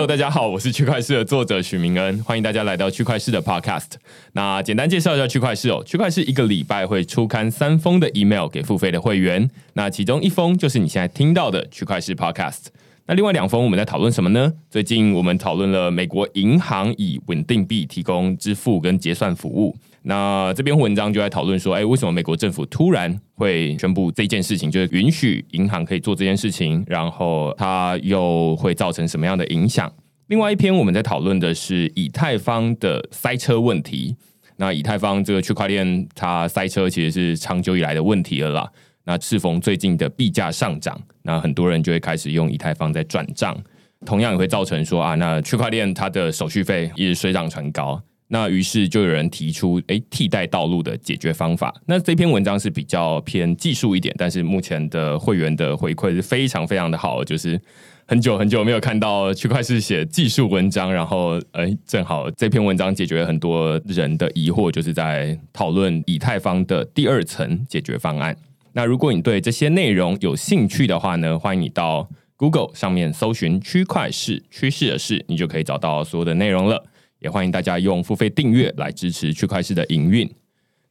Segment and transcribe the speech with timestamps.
[0.00, 3.84] Hello，大家好，我是区块市的作者许明恩，欢迎大家来到区块市的 Podcast。
[4.32, 12.68] 那简单介绍一下区块市哦，区块市一个礼拜会出刊三封的 email 给付费的会员，那其中一封就是你现在听到的区块市 Podcast。
[13.04, 14.50] 那另外两封我们在讨论什么呢？
[14.70, 19.76] 最近我们讨论了美国银行以稳定币提供支付跟结算服务。
[20.02, 29.92] 那这篇文章就在讨论说，哎，为什么美国政府突然会宣布这件事情，就是允许银行可以做这件事情，然后它又会造成什么样的影响？
[30.28, 34.16] 另外一篇我们在讨论的是以太坊的塞车问题。
[34.56, 38.70] 那以太坊这个区块链它塞车其实是长久以来的问题了啦。
[39.04, 43.56] 那适逢最近的币价上涨，那很多人就会开始用以太坊在转账，
[44.04, 48.00] 同样也会造成说啊，那区块链它的手续费也水涨船高。
[48.32, 51.74] 那于是就有人提出，哎，替代道路的解决方法。
[51.86, 57.60] 那这篇文章是比较偏技术一点，但是目前的会员的回馈是非常非常的好，就是
[58.06, 68.36] 很久很久没有看到区块是写技术文章，然后哎，正好这篇文章解决了很多人的疑惑，就是在讨论以太坊的第二层解决方案。
[68.74, 76.84] 那如果你对这些内容有兴趣的话呢，欢迎你到 Google 上面搜寻“区块市趋势的事”，你就可以找到所有的内容了。
[77.20, 80.28] 也欢迎大家用付费订阅来支持区块市的营运。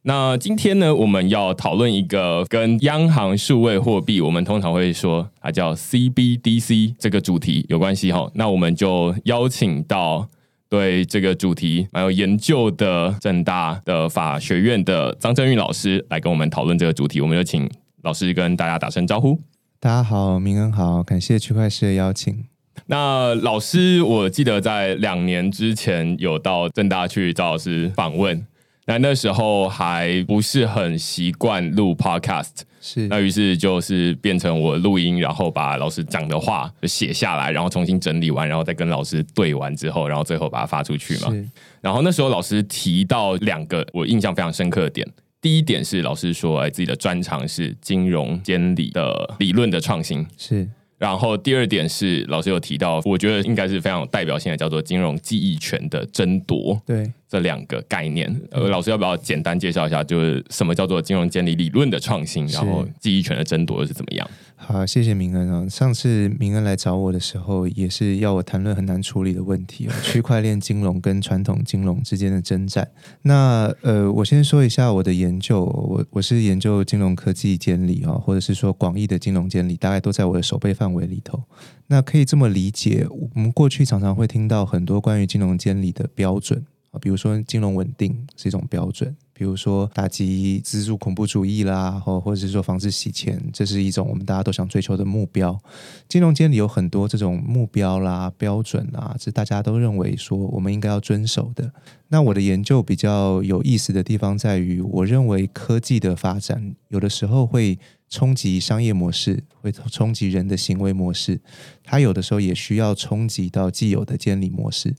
[0.02, 8.30] 那今天呢，我们要讨论一个跟央行数位货币，我们通常会说它叫 CBDC 这个主题有关系哈。
[8.34, 10.26] 那我们就邀请到
[10.70, 17.20] 对这个主题蛮有研究的正大的法学院的张正玉老师来跟我们讨论这个主题。
[17.20, 17.68] 我们就请
[18.02, 19.38] 老师跟大家打声招呼。
[19.78, 22.49] 大家好，明恩好，感谢区块市的邀请。
[22.86, 28.44] 那老师，我记得在两年之前有到正大去找老师访问，
[28.86, 41.32] 那那时候还不是很习惯录 podcast，是那于是就是变成我录音，然后把老师讲的话写下来，然后重新整理完，然后再跟老师对完之后，然后最后把它发出去嘛。
[41.80, 45.06] 然后那时候老师提到两个我印象非常深刻的点，
[45.40, 50.68] 第一点是老师说，哎，自己的专长是金融监理的理论的创新，是。
[51.00, 56.78] 然后第二点是老师有提到，我觉得应该是非常有代表性的，叫做金融记忆权的争夺。
[56.84, 64.30] 对这两个概念，呃，老师要不要简单介绍一下，就是什么叫做金融监理理论的创新，然后记忆权的争夺是怎么样？
[64.62, 65.66] 好，谢谢明恩啊。
[65.68, 72.86] 上次明恩来找我的时候，也是要我谈论很难处理的问题哦，区块链金融跟传统金融之间的征战。
[73.22, 81.42] 那呃，我先说一下我的研究，我我是研究金融科技监理啊，或者是说广义的金融监理，大概都在我的手背范围里头。
[81.86, 89.16] 那可以这么理解，我们过去常常会听到很多关于金融监理的标准啊，比如说金融稳定是一种标准。
[89.40, 95.58] 比如说打击资助恐怖主义啦，或或者是说防止洗钱，这是一种我们大家都想追求的目标。
[96.06, 101.72] 金融监理有很多这种目标啦、标准啦，是大家都认为说我们应该要遵守的。
[102.08, 107.78] 那我的研究比较有意思的地方在于，我认为科技的发展有的时候会
[108.10, 111.40] 冲击商业模式，会冲击人的行为模式，
[111.82, 114.94] 它有的时候也需要冲击到既有的监理模式。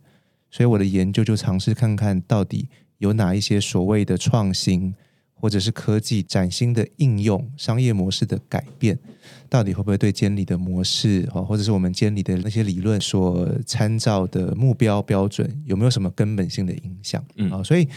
[0.50, 2.70] 所以我的研究就尝试看看到底。
[3.02, 4.94] 有哪一些所谓的创新，
[5.34, 8.96] 或者是科技崭新的应用、商业模式的改变，
[9.50, 17.26] 到底会不会对监理的模式啊，或者是我们监理的那些理论所参照的目标标准，有没有什么根本性的影响？
[17.38, 17.88] 嗯啊，所以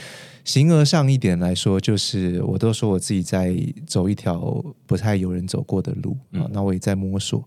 [0.42, 3.54] 形而上一点来说，就是我都说我自己在
[3.86, 7.46] 走一条不太有人走过的路啊，那我也在摸索。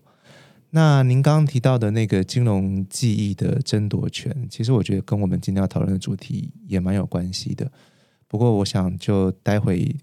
[0.70, 7.70] 那您刚刚提到的那个金融记忆的争夺权，其实我觉得跟我们今天要讨论的主题也蛮有关系的。
[8.26, 9.96] 不过，我想就待会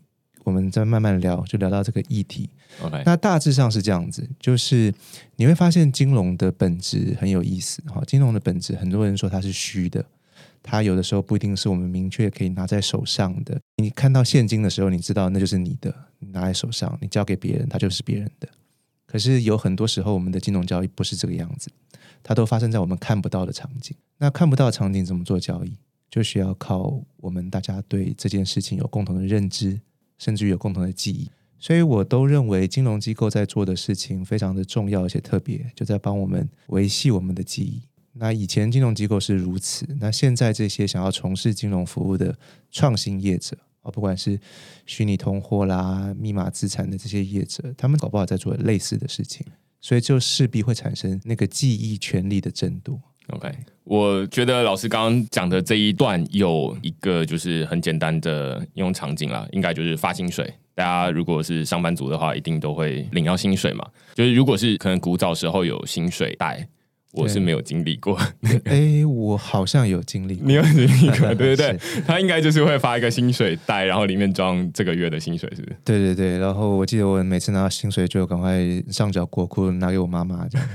[0.43, 2.49] 我们再慢慢聊，就聊到这个议题。
[2.81, 4.91] OK，那大致上是这样子，就是
[5.35, 7.83] 你会发现金融的本质很有意思。
[7.83, 10.03] 哈，金融的本质，很多人说它是虚的，
[10.63, 13.59] 它有的时候不一定是我们明确可以拿在手上的。
[13.77, 18.49] 你看到现金的时候，你知道那就是你的，你拿在手上，你交给别人，它就是别人的。
[19.15, 21.71] 可是有很多时候，我们的金融交易不是这个样子，
[22.21, 23.95] 它都发生在我们看不到的场景。
[24.17, 25.71] 那看不到场景怎么做交易？
[26.09, 29.79] 就需要靠我们大家对这件事情有共同的认知，
[30.17, 31.31] 甚至于有共同的记忆。
[31.57, 37.83] 所以我都认为金融机构在做的事情非常的重要而且特别，就在帮我们维系我们的记忆。
[38.11, 42.37] 那以前金融机构是如此，那现在这些想要从事金融服务的
[42.69, 43.55] 创新业者。
[43.85, 44.37] 啊，不管是
[44.85, 49.45] 虚拟通货啦、密码资产的这些业者，他们搞不好在做类似的事情，
[49.79, 52.99] 所以就势必会产生那个记忆权利的争夺。
[53.29, 53.51] OK，
[53.83, 60.53] 我觉得老师刚刚讲的这一段有一个就是很简单的应用场景啦，应该就是发薪水。
[60.75, 63.87] 大家如果是上班族的话，一定都会领到薪水嘛。
[64.13, 66.67] 就是如果是可能古早时候有薪水袋。
[67.15, 68.17] 我是没有经历过。
[68.65, 75.77] 哎，我好像有经历，你有经历过，对对对，他应该就是会发一个薪水袋，然后里面装这个月的薪水，是不是？
[75.83, 80.67] 对对对，然后我记得我每次拿到薪水就赶快上缴国库拿给我妈妈这样。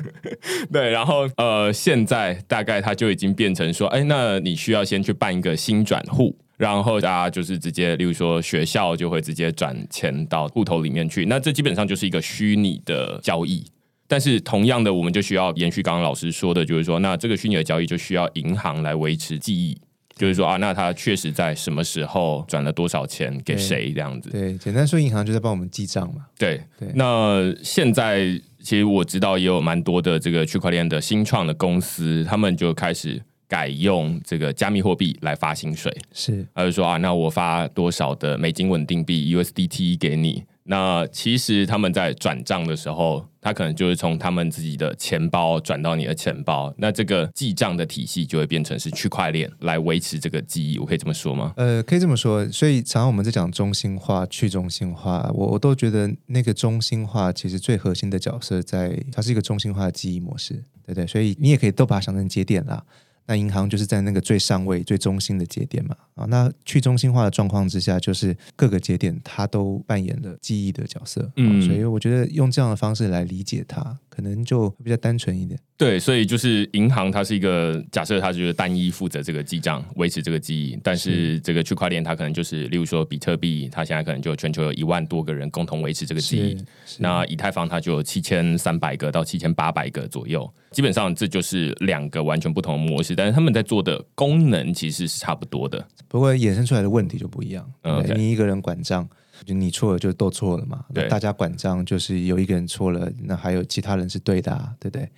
[0.72, 6.36] 对，然后呃，现在大概他就已经变成说，哎，那你需要先去办一个新转户。
[6.56, 13.66] 然后大家就是直接，例如说学校就会直接转钱到户头里面去，那这基本上就是一个虚拟的交易。
[14.06, 19.76] 但是同样的，我们就需要延续刚刚老师说的，就是说，那这个虚拟的交易就需要银行来维持记忆，
[20.16, 24.30] 就是说啊，那他确实在什么时候转了多少钱给谁这样子。
[24.30, 26.26] 对，简单说，银行就在帮我们记账嘛。
[26.38, 26.88] 对对。
[26.94, 33.22] 那现在其实我知道也有蛮多的这个区块链的新创的公司，他们就开始。
[33.46, 40.42] 改用这个加密货币来发薪水，是，他就说啊，那我发多少的美金稳定币 USDT 给你？
[40.66, 51.52] 那其实他们在转账的时候，他可能就是从他们自己的钱包转到你的钱包，那这个记账的体系就会变成是区块链来维持这个记忆，我可以这么说吗？
[51.58, 52.46] 呃，可以这么说。
[52.48, 60.54] 所以常常我们在讲中心化、去中心化，我我都觉得那个中心化其实最核心的角色在它是一个中心化的记忆模式，
[60.86, 61.06] 对不对？
[61.06, 62.82] 所以你也可以都把它想成节点啦。
[63.26, 73.98] 那银行就是在那个最上位、最中心的节点嘛，啊，那去中心化的状况之下，就是各个节点它都扮演了记忆的角色，嗯，所以我觉得用这样的方式来理解它。
[74.14, 75.58] 可能就比较单纯一点。
[75.76, 80.78] 对，所以就是银行，它是一个假设，它就是单一负责这个记账、维持这个记忆。
[80.84, 86.64] 但是这个区块链，它可能就是，例如说比特币，它现在可能就全球有一万多个人共同维持这个记忆。
[86.98, 90.48] 那以太坊它就有七千三百个到七千八百个左右。
[90.70, 97.68] 基本上这就是两个完全不同的模式，但是他们在做的功能其实是差不多的，不过衍生出来的问题就不一样。
[97.82, 99.08] 嗯，你一个人管账。
[99.44, 100.84] 就你错了，就都错了嘛。
[100.92, 105.08] 对，大家管账就是有一个人错了，那还有其他人是对的，啊，对不对？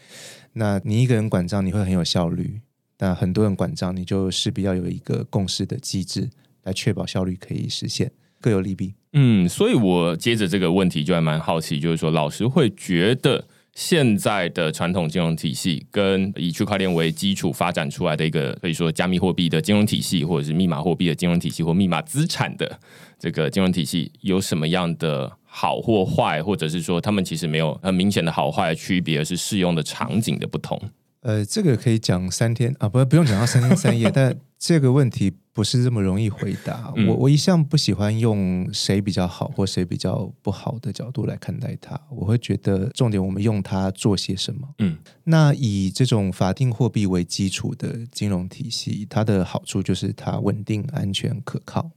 [0.55, 2.61] 那你一个人管账，你会很有效率；
[2.97, 6.29] 但很多人管账，你就势必要有一个共识的机制
[6.65, 8.95] 来确保效率可以实现，各有利弊。
[9.13, 13.47] 嗯，所以我接着这个问题就还蛮好奇，就是说老师会觉得。
[13.77, 22.81] 现在的传统金融体系跟以区块链为基础发展出来的一个可以说加密货币的金融体系，或者是密码货币的金融体系，或密码资产的
[23.19, 30.81] 这个金融体系，有什么样的好或坏，或者是说他们其实没有很明显的好坏区别，而是适用的场景的不同？
[31.21, 36.93] 呃，这个可以讲三天啊，不不用讲到三天三夜， 但这个问题不是这么容易回答。
[37.07, 44.69] 我我一向不喜欢用谁比较好或谁比较不好的角度来看待它，我会觉得重点我们用它做些什么。
[44.79, 51.91] 嗯，那以这种法定货币为基础的金融体系，它的好处就是它稳定、安全、可靠。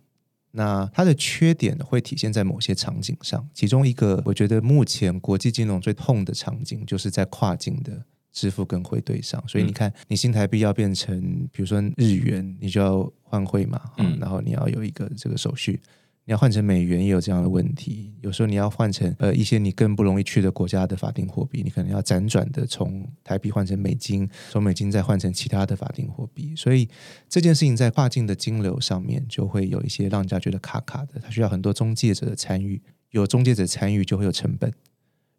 [0.52, 8.06] 那它的缺点会体现在某些场景上，其中一个我觉得目前国际金融最痛的场景，就是在跨境的。
[8.32, 11.20] 支付跟汇兑上，所以你看，你新台币要变成，
[11.52, 15.80] 比如说日元，你就要换汇嘛，嗯，然后你要有一个这个手续，
[16.26, 18.14] 你要换成美元也有这样的问题。
[18.22, 26.56] 有时候你要换成呃一些你更不容易去的国家的法定货币，你可能要辗转的从台币换成美金，从美金再换成其他的法定货币。
[26.56, 26.88] 所以
[27.28, 34.72] 这件事情在跨境的金流上面就会有一些让人家觉得卡卡的，它需要很多中介者的参与，有中介者参与就会有成本，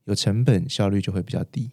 [0.06, 1.70] 有成本效率就会比较低。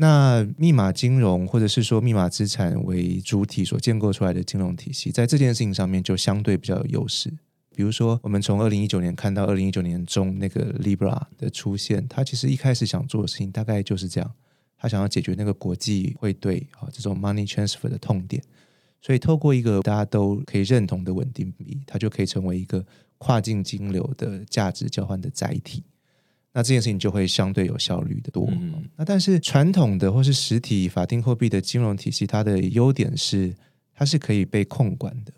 [0.00, 7.30] 那密码金融或者是说密码资产为主体所建构出来的金融体系，在这件事情上面就相对比较有优势。
[7.74, 14.32] 比如说，我们从二零一九年看到二零一九年中那个 Libra 的出现，他其实一开始想做的事情大概就是这样，
[14.78, 18.42] 他想要解决那个国际汇兑啊这种 money transfer 的痛点，
[19.02, 22.82] 所以透过一个大家都可以认同的稳定币，它就可以成为一个
[23.18, 25.84] 跨境金流的价值交换的载体。
[26.52, 28.48] 那这件事情就会相对有效率的多。
[28.96, 33.54] 那但是传统的或是实体法定货币的金融体系，它的优点是
[33.94, 35.32] 它是可以被控管的，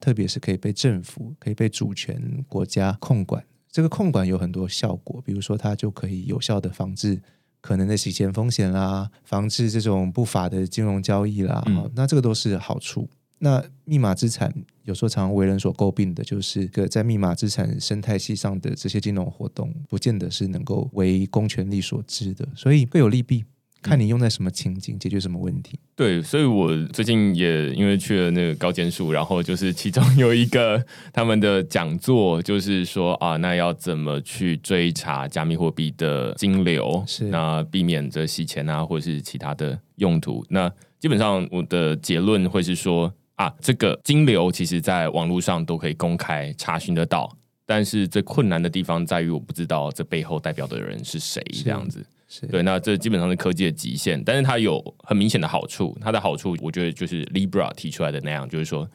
[0.00, 3.44] 特别是可以被政府、可以被主权国家控管。
[3.70, 7.20] 这个控管有很多效果，比如说它就可以有效的防治
[7.60, 11.64] 可能的洗钱风险啦，防治这种不法的金融交易啦。
[11.94, 13.08] 那这个都是好处。
[13.38, 14.50] 那密码资产
[14.84, 23.44] 有时候常常为人所诟病的，就是个在密码资产生态系上的这些金融活动，不见得是能够为公权力所知的，所以各有利弊，
[23.82, 25.78] 看你用在什么情景，解决什么问题。
[25.94, 40.44] 对，所以我最近也因为去了那个高检署，然后就是其中有一个他们的讲座，就是说啊，那要怎么去追查加密货币的金流，是那避免这洗钱啊，或者是其他的用途。
[40.48, 43.12] 那基本上我的结论会是说。
[43.36, 47.36] 啊，这个金流其实在网络上都可以公开查询得到，
[47.66, 52.04] 但是最困难的地方在于我不知道这背后代表的人是谁，这样子。
[52.26, 55.96] 是对，那这基本上是科技的极限，但是它有很明显的好处。
[56.00, 58.88] 它的好处，我觉得就是 Libra 提出来的那样，就是说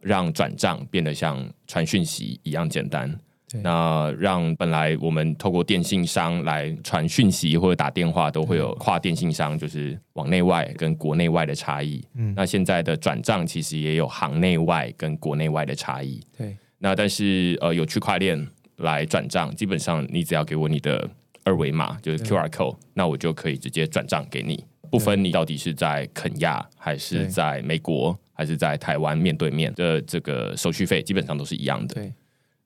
[0.00, 3.18] 让转账变得像传讯息一样简单。
[3.54, 3.62] 对。
[3.62, 12.04] 那让本来我们透过电信商来传讯息或者打电话，都会有跨电信商，就是往内外跟国内外的差异。
[12.14, 12.34] 嗯。
[12.36, 16.20] 那现在的转账其实也有行内外跟国内外的差异。
[16.36, 16.56] 对。
[16.78, 18.46] 那但是呃，有区块链
[18.78, 21.08] 来转账，基本上你只要给我你的
[21.44, 31.94] 二维码，就是 QR code，那我就可以直接转账给你，不分你到底是在肯亚还是在美国还是在台湾面对面的这个手续费，基本上都是一样的。
[31.94, 32.12] 对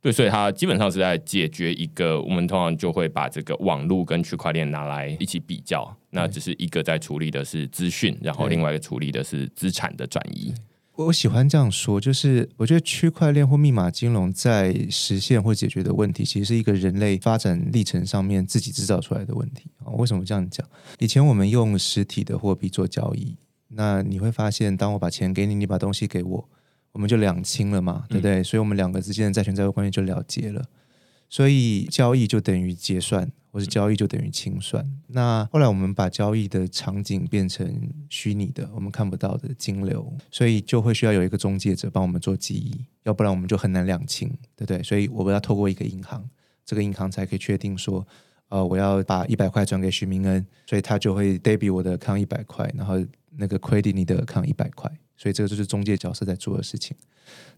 [0.01, 10.55] 对，所以它基本上是在解决一个，我们通常就会把这个网络跟区块链拿来一起比较，那只是一个在处理的是资讯，然后另外一个处理的是资产的转移。
[10.95, 19.91] 我我喜欢这样说，就是我觉得区块链或密码金融在实现或解决的问题，其实是一个人类发展历程上面自己制造出来的问题啊。
[19.93, 20.65] 为什么这样讲？
[20.99, 23.37] 以前我们用实体的货币做交易，
[23.69, 26.49] 那你会发现，当我把钱给你，你把东西给我，
[26.93, 28.43] 我们就两清了嘛，对不对？
[28.43, 30.65] 所以我们两个之间的债权债务关系就了结了。
[31.31, 34.83] 所以交易就等于结算，或是交易就等于清算。
[35.09, 44.83] 那后来我们把交易的场景变成虚拟的，我们看不到的金流，所以就会需要有一个中介者帮我们做记忆，要不然我们就很难两清，对不对？
[44.83, 46.27] 所以我们要透过一个银行，
[46.65, 48.07] 这个银行才可以确定说，
[48.49, 52.95] 呃，我要把一百块转给徐明恩，所以他就会 debit 我的 account 一百块，然后
[53.37, 56.97] 那个 credit 你的 account 一百块，所以这个就是中介角色在做的事情。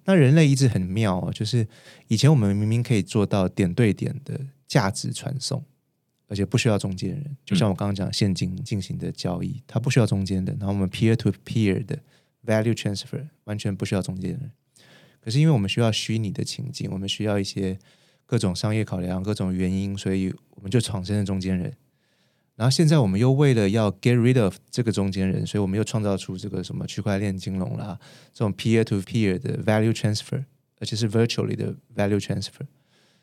[0.05, 1.65] 那人类一直很妙哦，就是
[2.09, 5.63] 以前我们明明可以做到点对点的价值传送，
[6.27, 10.53] 而且不需要中间人，就像我刚刚讲现金进行的交易，它不需要中间的。
[10.59, 11.97] 然后我们 peer to peer 的
[12.45, 14.51] value transfer 完全不需要中间人。
[15.21, 17.79] 可是因为我们需要虚拟的情境，我们需要一些
[18.25, 21.73] 各种商业考量、各种原因，所以我们就产生了中间人。
[22.61, 27.99] 然后现在我们又为了要 get rid of 这个中间人，所以我们又创造出这个什么区块链金融啦，
[28.35, 30.45] 这种 peer to peer 的 value transfer，
[30.79, 32.67] 而且是 virtually 的 value transfer。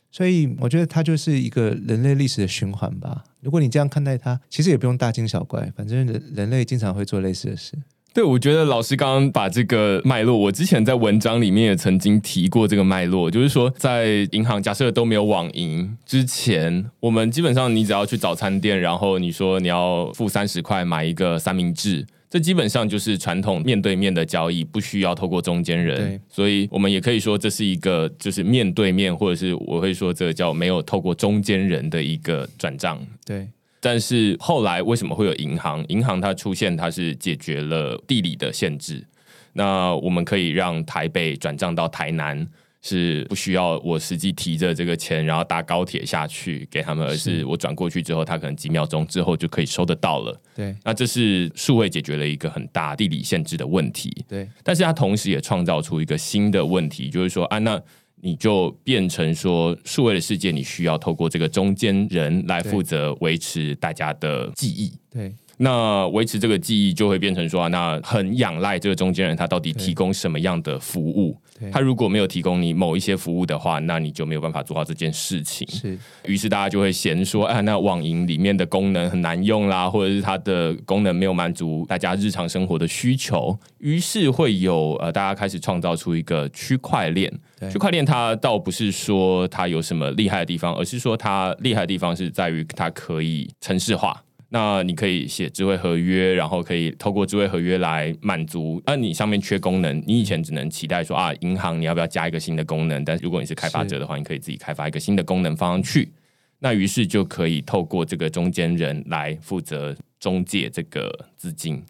[0.10, 3.25] 所以我觉得它就是一个人类历史的循环吧。
[3.39, 7.77] 如果你这样看待它，其实也不用大惊小怪，反正人人类经常会做类似的事。
[8.14, 22.06] 对，我觉得老师刚刚把这个脉络，我之前在文章里面也曾经提过这个脉络，就是说，在银行假设都没有网银之前，我们基本上你只要去早餐店，然后你说你要付三十块买一个三明治。
[22.30, 33.00] 这基本上就是传统面对面的交易，不需要透过中间人，所以我们也可以说这是一个就是面对面，或者是我会说这个叫没有透过中间人的一个转账。
[33.26, 33.48] 对
[33.79, 35.86] 但是后来为什么会有银行？
[35.88, 39.05] 银行它出现，它是解决了地理的限制。
[39.53, 42.48] 那我们可以让台北转账到台南，
[42.81, 50.39] 是不需要我实际提着这个钱，然后搭高铁下去给他们，而是是我转过去之后，他可能几秒钟之后就可以收得到了。
[50.55, 54.25] 对那这是数位解决了一个很大地理限制的问题。
[54.27, 57.81] 对但是它同时也创造出一个新的问题，就是说啊，那
[58.21, 64.91] 你就变成说，数位的世界，你需要透过这个中间人来负责维持大家的记忆。
[65.09, 71.36] 对那维持这个记忆，就会变成说、啊，那很仰赖这个中间人，他到底提供什么样的服务？
[71.72, 75.68] 他如果没有提供你某一些服务的话，那你就没有办法做到这件事情。
[75.68, 87.34] 是于是大家就会嫌说，啊，那网银里面的功能很难用啦，或者是它的功能没有满足大家日常生活的需求，于是会有呃，大家开始创造出一个区块链。
[87.72, 94.22] 区块链它倒不是说它有什么厉害的地方，而是说它厉害的地方是在于它可以城市化。
[94.50, 98.82] 那你可以写智慧合约，然后可以透过智慧合约来满足。
[98.86, 103.04] 那、你上面缺功能，你以前只能期待说啊，银行你要不要加一个新的功能？
[103.04, 106.12] 但是如果你是开发者的话，你可以自己开发一个新的功能放上去。
[106.60, 111.84] 那于是就可以透过这个中间人来负责中介这个资金。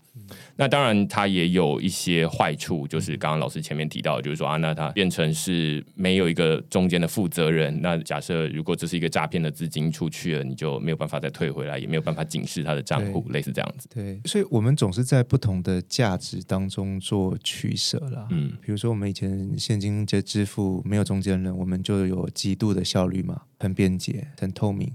[0.55, 7.81] 那当然，它也有一些坏处，就是刚刚老师前面提到，就是说啊，那它变成是没有一个中间的负责人。
[7.81, 13.87] 那假设如果这是一个诈骗的资金出去了，你就没有办法再退回来，也没有办法警示他的账户，类似这样子。
[13.93, 18.27] 对，所以我们总是在不同的价值当中做取舍啦。
[18.31, 24.91] 嗯，比如说，我们以前现金这支付没有中间人，我们就有极度的效率嘛，很便捷、很透明。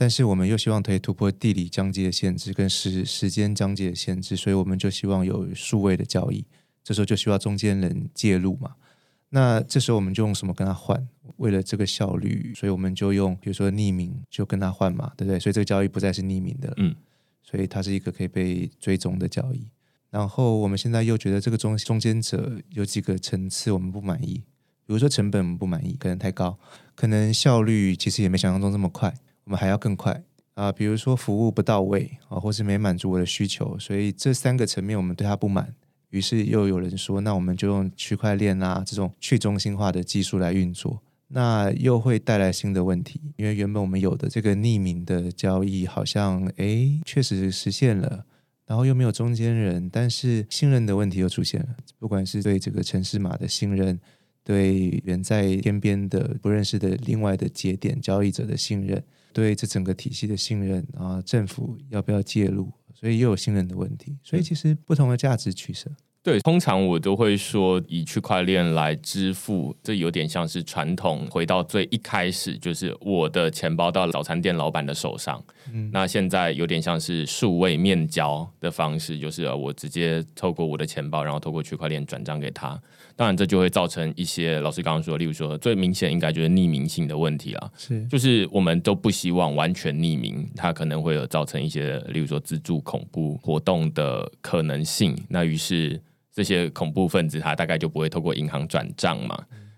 [0.00, 6.46] 但是我们又希望可以突破地理疆界的限制跟时时间疆界的限制，所以我们就希望有数位的交易。
[6.84, 8.76] 这时候就需要中间人介入嘛。
[9.30, 11.08] 那这时候我们就用什么跟他换？
[11.38, 15.40] 为了这个效率，所以我们就用比如说匿名就跟他换嘛，对不对？
[15.40, 16.94] 所以这个交易不再是匿名的了，嗯，
[17.42, 19.66] 所以它是一个可以被追踪的交易。
[20.10, 24.34] 然后我们现在又觉得这个中中间者有几个层次我们不满意，
[24.86, 26.56] 比如说成本我们不满意，可能太高，
[26.94, 29.12] 可能效率其实也没想象中这么快，
[29.48, 30.22] 我们还要更快。
[30.52, 35.74] 啊，比如说服务不到位啊，或是没满足我的需求，所以这三个层面我们对它不满，
[36.10, 48.26] 于是又有人说，那我们就用区块链啊这种去中心化的技术来运作，那又会带来新的问题，因为原本我们有的这个匿名的交易好像诶确实实现了，
[48.66, 53.98] 然后又没有中间人，但是信任的问题又出现了，不管是对这个城市码的信任。
[54.48, 62.72] 对远在天边的不认识的另外的节点交易者的信任，对这整个体系的信任啊，政府要不要介入？
[62.94, 64.16] 所以又有信任的问题。
[64.22, 65.90] 所以其实不同的价值取舍。
[66.28, 75.42] 对，通常我都会说以区块链来支付，这有点像是传统回到最一开始，就是我的钱包到早餐店老板的手上。
[75.72, 82.78] 嗯，那现在有点像是数位面交的方式，就是我直接透过我的钱包，然后透过区块链转账给他。
[83.16, 87.72] 当然，这就会造成一些老师刚刚说，例如说最明显应该就是匿名性的问题了。
[87.78, 95.16] 是，就是我们都不希望完全匿名，它可能会有造成一些，例如说自助恐怖活动的可能性。
[95.30, 95.98] 那于是。
[96.38, 99.36] 这些恐怖分子他大概就不会透过银行转账嘛？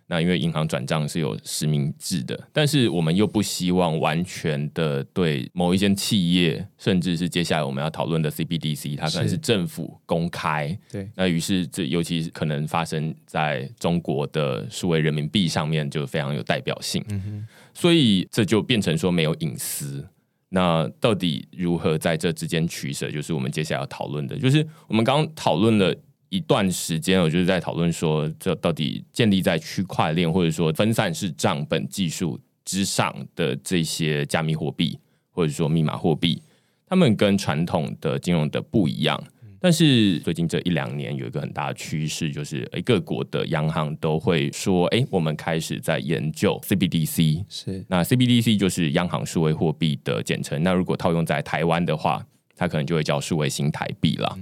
[0.09, 10.79] 那因为银行转账是有实名制的，但是我们又不希望完全的对某一间企业，甚至是接下来我们要讨论的 CBDC，它可能是政府公开。
[10.93, 17.02] 对，那于是这尤其可能发生在中国的数位人民币上面，就非常有代表性。
[17.09, 20.07] 嗯哼，所以这就变成说没有隐私。
[20.50, 23.11] 那到底如何在这之间取舍？
[23.11, 25.97] 就是我们接下来要讨论的，就是我们刚刚讨论了。
[26.31, 34.99] 一段时间，我就是在讨论说，这到底建立在区块链或者说分散式账本技术之上的这些加密货币，
[35.31, 36.41] 或者说密码货币，
[36.87, 39.23] 他们跟传统的金融的不一样。
[39.63, 47.45] 但是最近这一两年有一个很大的趋势，就是诶，各国的央行都会说，哎，我们开始在研究 CBDC。
[47.47, 50.62] 是，那 CBDC 就是央行数位货币的简称。
[50.62, 52.25] 那如果套用在台湾的话，
[52.57, 54.38] 它可能就会叫数位新台币了。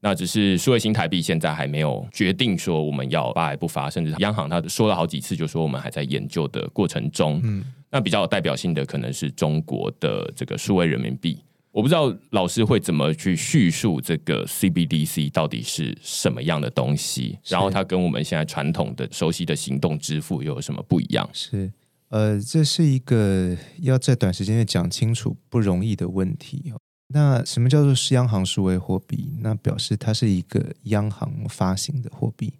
[0.00, 7.40] 那只是数位新台币现在还没有决定说我们要发还不发，甚至央行他说了好几次，就说我们还在研究的过程中。
[7.44, 11.38] 嗯，那比较有代表性的可能是中国的这个数位人民币。
[11.72, 21.30] 我不知道老师会怎么去叙述这个 CBDC 到底是什么样的东西，然后它跟我们现在传统的熟悉的行动支付又有什么不一样？
[21.32, 21.70] 是，
[22.08, 26.80] 呃，这是一个要在短时间内讲清楚不容易的问题哦。
[27.12, 29.32] 那什么叫做是央行数位货币？
[29.40, 32.54] 那表示它是一个央行发行的货币。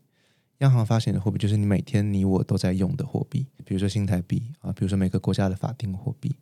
[0.59, 6.35] 央行发行的货币就是你每天你我都在用的货币，比如说新台币啊，比如说每个国家的法定货币。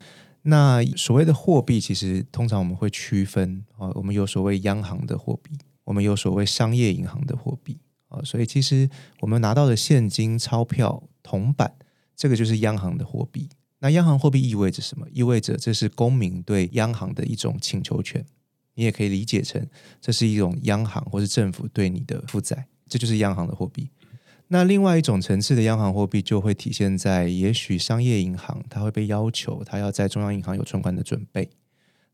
[0.43, 8.23] 那所谓的货币，其实通常我们会区分啊，我们有所谓央行的货币，我们有所谓商业银行的货币啊。
[8.25, 8.89] 所以其实
[9.21, 11.75] 我们拿到的现金、钞票、铜板，
[12.17, 13.51] 这个就是央行的货币。
[13.81, 15.07] 那央行货币意味着什么？
[15.13, 18.25] 意味着这是公民对央行的一种请求权。
[18.75, 19.67] 你也可以理解成
[20.01, 23.91] 这是一种央行或是政府对你的负债，这就是央行的货币。
[24.47, 31.51] 那另外一种层次的央行货币就会体现在，也许商业银行它会被要求，它要在中央银行有存款的准备，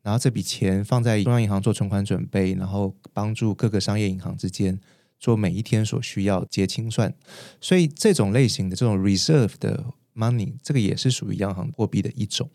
[0.02, 4.80] 然后这笔钱放在中央银行做存款准备，然后帮助各个商业银行之间
[5.20, 7.14] 做每一天所需要结清算。
[7.60, 9.84] 所以这种类型的这种 reserve 的。
[10.14, 12.48] Money 这个也是属于央行货币的一种。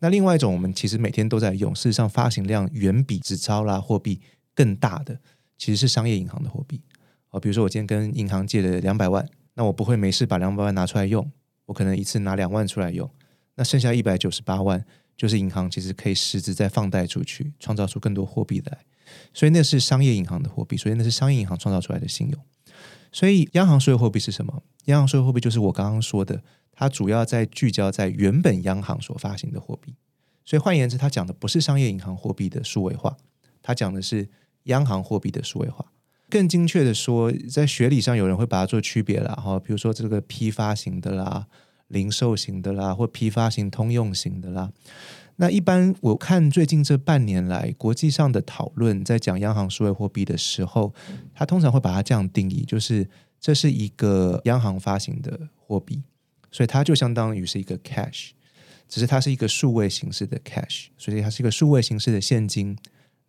[0.00, 4.20] 那另外一种，我们其实每天都在用，事实上发行量远比纸钞啦货币
[4.54, 5.18] 更大的，
[5.56, 6.80] 其实是商业银行的货币。
[7.30, 11.28] 哦，比如说我今天跟银行借了两百万，那我不会没事把两百万拿出来用，
[11.66, 13.10] 我可能一次拿两万出来用，
[13.56, 14.84] 那剩下一百九十八万
[15.16, 18.78] 就是银行其实可以实质再放贷出去，创造出更多货币来。
[19.34, 22.40] 所以那是商业银行的货币，所以那是商业银行创造出来的信用。
[23.10, 24.62] 所以央行数位货币是什么？
[24.84, 26.40] 央行数位货币就是我刚刚说的。
[26.78, 29.96] 它主要在聚焦在原本央行所发行的货币，
[30.44, 33.16] 所以换言之，它讲的不是商业银行货币的数位化，
[33.60, 34.28] 它讲的是
[34.64, 35.84] 央行货币的数位化。
[36.30, 41.48] 更精确的说，在学理上有人会把它做区别了哈，比如说这个批发型的啦、
[41.88, 44.70] 零售型的啦，或批发型通用型的啦。
[45.40, 50.94] 那一般我看最近这半年来国际上的讨论，在讲央行数位货币的时候，
[51.34, 53.08] 它通常会把它这样定义，就是
[53.40, 56.04] 这是一个央行发行的货币。
[56.50, 58.30] 所以它就相当于是一个 cash，
[58.88, 62.76] 只是它是一个数位形式的 cash，所以它是一个数位形式的现金。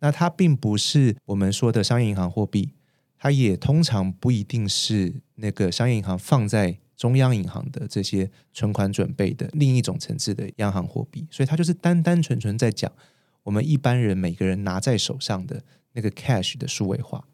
[0.00, 2.70] 那它并不是我们说的商业银行货币，
[3.18, 11.26] 它也通常不一定是那个商业银行放在中央银行的这些存款准备的另一种层次的央行货币。
[11.30, 12.90] 所以它就是单单纯纯在讲
[13.42, 17.26] 我们一般人每个人拿在手上的那个 cash 的数位化。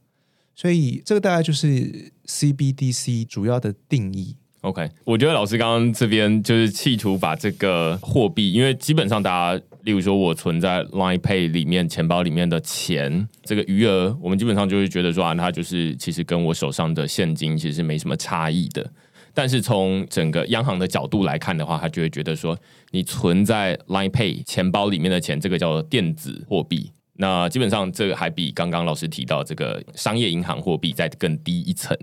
[0.57, 4.37] 所以这个大概就是 CBDC 主要的定义。
[4.67, 18.85] OK，我觉得老师刚刚这边就是企图把这个货币，因为基本上大家，例如说我存在 Line Pay 里面钱包里面的钱，这个余额，我们基本上就会觉得说啊，它就是其实跟我手上的现金其实是没什么差异的。
[19.33, 22.59] 但是从整个央行的角度来看的话，他就会觉得说，
[22.91, 26.91] 你存在 Line Pay 钱包里面的钱，这个叫做电子货币。
[27.19, 31.97] 那基本上这个还比刚刚老师提到这个商业银行货币再更低一层。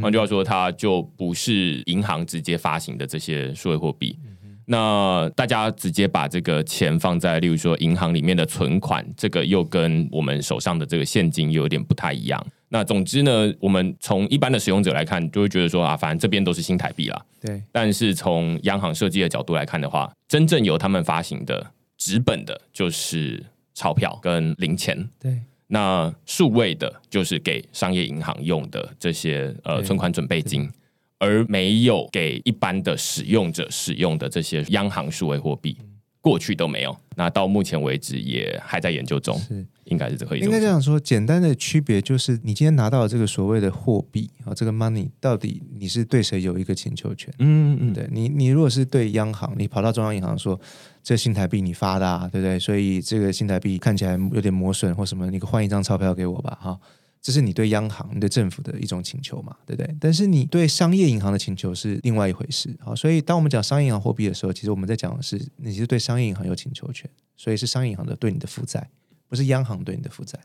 [0.00, 4.18] 换句话说，它就不是银行直接发行的这些数位货币。
[4.66, 12.46] 那大家直接把这个钱放在，例如说银行里面的存款，这个又跟我们手上的这个现金又有点不太一样。
[12.70, 17.22] 那总之呢，我们从一般的使用者来看，就会觉得说啊，反正这边都是新台币啦。
[17.42, 17.62] 对。
[17.70, 23.44] 但是从央行设计的角度来看的话，真正由他们发行的纸本的，就是
[23.74, 25.08] 钞票跟零钱。
[25.20, 25.42] 对。
[25.74, 30.70] 那数位的，就是给商业银行用的这些呃存款准备金，
[31.18, 35.76] 而没有给一般的使用者使用的这些央行数位货币，
[36.20, 36.96] 过去都没有。
[37.16, 40.46] 那到目前为止也还在研究中，是应该是这个意思。
[40.46, 47.32] 应该这样说，简单的区别就是，你今天拿到这个所谓的货币啊，这个 money 到底你是对谁有一个请求权？
[47.38, 50.60] 嗯嗯，对你，你如果是对央行，你跑到中央银行说。
[51.06, 52.58] 这新台币你发的，啊，对不对？
[52.58, 56.80] 所以这个新台币看起来有点磨损或什么，你换一张钞票给我吧，哈。
[57.20, 59.94] 这是你对央行、你对政府的一种请求嘛，对不对？
[60.00, 62.96] 但是你对商业银行的请求是另外一回事，好。
[62.96, 68.88] 所以当我们讲商业银行货币的时候，其实我们在讲的是你是对商业银行有请求权，所以是商业银行的对你的负债，
[69.34, 70.38] 不是央行对你的负债。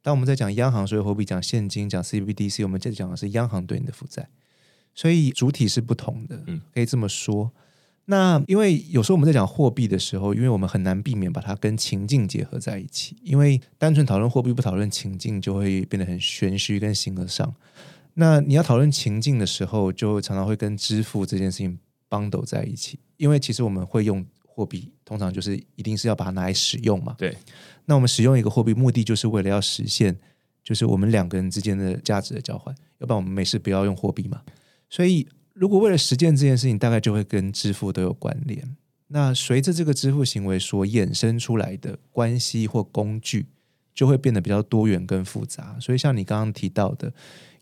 [0.00, 4.26] 当我们在讲央行所有货币、讲现金、讲 CBDC，我们在讲的是央行对你的负债，
[4.94, 7.52] 所以主体是不同的，嗯，可以这么说。
[8.06, 17.54] 那因为有时候我们在讲货币的时候，因为我们很难避免把它跟情境结合在一起，因为单纯讨论货币不讨论情境，就会变得很玄虚跟形而上。
[18.14, 27.14] 那你要讨论情境的时候，就常常会跟支付这件事情绑斗在一起，因为其实我们会用货币，通常就是一定是要把它拿来使用嘛。
[27.18, 27.36] 对。
[27.84, 30.16] 那我们使用一个货币，目的就是为了要实现，
[30.62, 34.42] 就是我们两个人之间的价值的交换，要不然我们没事不要用货币嘛。
[34.88, 35.28] 所以。
[35.54, 38.74] 如果为了实践这件事情，大概就会跟支付都有关联。
[39.08, 43.44] 那随着这个支付行为所衍生出来的关系或工具，
[43.94, 45.76] 就会变得比较多元跟复杂。
[45.78, 47.12] 所以像你刚刚提到的，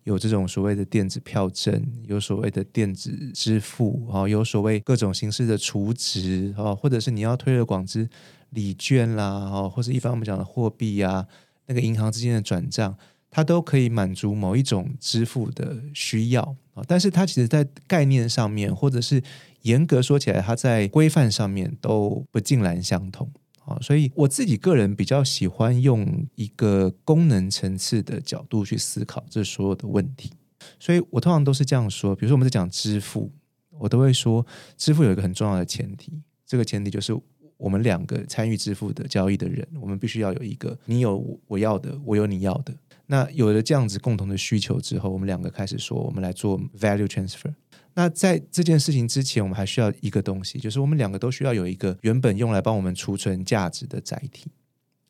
[0.04, 8.08] 有这种所谓的电子票证，有所谓的电子支付，啊，有所谓各种形式的储值，啊，或者是你要推而广之
[8.50, 11.26] 礼券啦，哦，或者一般我们讲的货币啊，
[11.66, 12.96] 那个银行之间的转账。
[13.32, 16.42] 它都可以满足某一种支付的需要
[16.74, 19.22] 啊，但是它其实，在概念上面，或者是
[19.62, 23.30] 严格说起来，它在规范上面都不尽然相同
[23.70, 23.78] 啊。
[23.80, 30.32] 所以我自己个人比较喜欢用一个功能层次的角度去思考这所有的问题。
[30.78, 33.32] 所以我通常都是这样说，比如说我们在讲支付，
[33.78, 34.44] 我都会说，
[34.76, 37.18] 支付有一个很重要的前提，这个前提就是
[37.56, 42.74] 我们两个参与支付的交易的人，我们必须要有一个你有我要的，我有你要的。
[43.06, 47.52] 那有了这样子共同的需求之后，我们两个开始说，我们来做 value transfer。
[47.94, 54.50] 那在这件事情之前，我们还需要一个东西，就是我们两个都需要有一个原本用来帮我们储存价值的载体。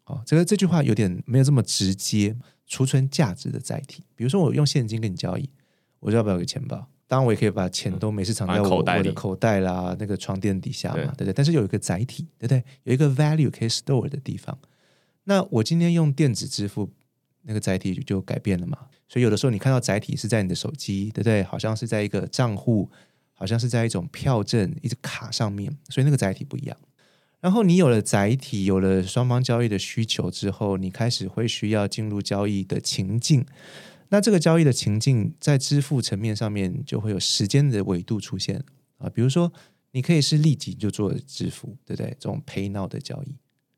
[0.04, 4.02] 哦，这个这句话有点没有这么直接，储存价值的载体。
[4.16, 5.48] 比如说，我用现金跟你交易，
[6.00, 6.88] 我就要不要有个钱包？
[7.06, 11.32] 当然，我也可以把钱都没事藏在我我的口袋啦，那个床垫底下嘛，对不对？
[11.32, 12.64] 但是有一个载体，对不对？
[12.84, 14.58] 有一个 value 可以 store 的地方。
[15.24, 16.90] 那我今天用电子支付。
[17.42, 21.42] 那个载体就改变了嘛，所以有的时候你看到载体是在你的手机，对不对？
[21.42, 22.90] 好像是在一个账户，
[23.32, 26.76] 好像是在一种票证、一个卡上面，所以那个载体不一样。
[27.40, 33.46] 然后你有了载体，有了双方交易的需求之后，你开始会需要进入交易的情境。
[34.10, 38.62] 那这个交易的情境在支付层面上面就会有时间的维度出现
[38.98, 39.50] 啊，比如说
[39.92, 42.10] 你可以是立即就做支付，对不对？
[42.18, 43.34] 这种 pay now 的交易，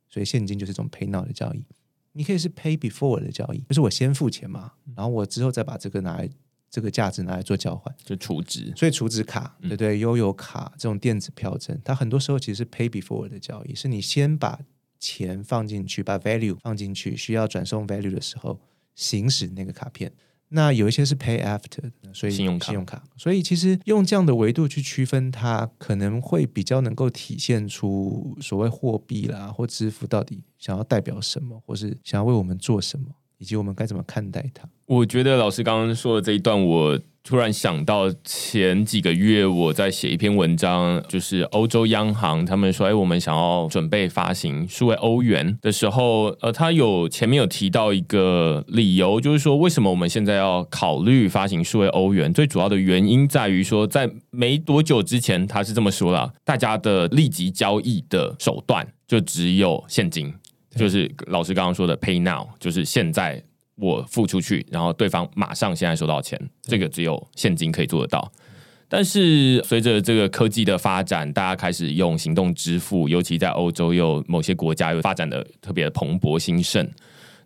[0.08, 1.64] 所以现金就是这种 pay now 的交易。
[2.12, 6.28] 你可以是 pay before 的交易，就是我先付钱嘛，然后我之后再把这个拿来
[6.70, 8.72] 这个价值拿来做交换，就储值。
[8.76, 9.98] 所以储值卡，对不对？
[9.98, 14.60] 悠游卡这种电子票证，它很多时候其实是 pay before 的交易，是你先把
[14.98, 18.60] 钱放进去，把 value 放进去，需要转送 value 的时候，
[18.94, 20.12] 行使那个卡片。
[20.54, 23.02] 那有一些是 pay after 的，所以信用卡，信用卡。
[23.16, 33.06] 所以其实用这样的维度去区分它，可能会比较能够体现出所谓货币啦或支付到底想要代表什么，或是想要为我们做什么。
[33.42, 34.68] 以及我们该怎么看待它？
[34.86, 52.32] 我觉得老师刚刚说的这一段，我突然想到前几个月我在写一篇文章，就是欧洲央行他们说，哎，我们想要准备发行数位欧元的时候，呃，他有前面有提到一个理由，就是说为什么我们现在要考虑发行数位欧元？
[52.32, 60.32] 最主要的原因在于说，在没多久之前，他是这么说了，大家的立即交易的手段就只有现金。
[60.74, 63.42] 就是老师刚刚说的 “pay now”，就是现在
[63.76, 68.32] 我付出去，然后对方马上现在收到钱，这个只有现金可以做得到。
[68.88, 76.86] 但是随着这个科技的发展，大家开始用行动支付，尤其在欧洲，有某些国家又发展的特别的蓬勃兴盛，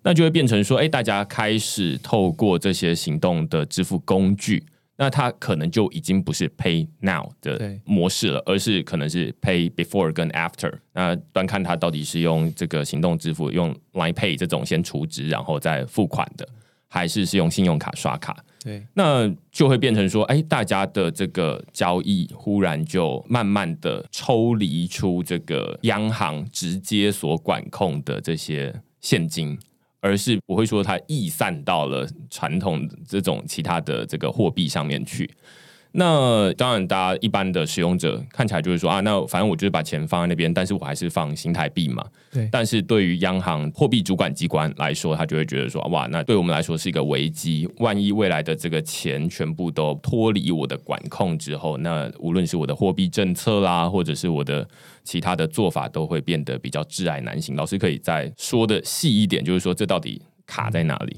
[0.03, 4.65] 那就会变成说，哎，大家开始透过这些行动的支付工具。
[4.99, 10.73] 那它可能就已经不是 pay now 的模式了，而是可能是 pay before 跟 after。
[10.95, 16.49] 那端看它到底是用这个行动支付，用 Line Pay 这种先储值然后再付款的，
[16.89, 18.37] 还是是用信用卡刷卡？
[18.65, 29.57] 对，那就会变成说，哎，大家的这个交易忽然就慢慢的抽离出这个央行直接所管控的这些现金。
[30.01, 35.29] 而是不会说，它溢散到了传统这种其他的这个货币上面去。
[35.99, 42.05] 那当然，大家一般的使用者看起来就是说啊，那反正我就是把钱放在那边，但是我还是放新台币嘛。
[42.31, 42.47] 对。
[42.53, 47.67] 但是对于央行货币主管机关来说，他就会觉得说，哇，那对我们来说是一个危机。
[47.79, 54.69] 万一未来的这个钱全部都脱离我的管控之后，那无论是我的货币政策啦，或者是我的
[55.03, 57.57] 其他的做法，都会变得比较挚爱难行。
[57.57, 61.17] 老师可以再说的细一点，就是说这到底卡在哪里？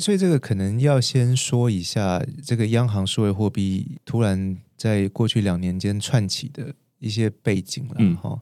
[0.00, 8.40] 所以这个可能要先说一下，这个央行数位货币突然在过去两年间串起的一些背景了哈。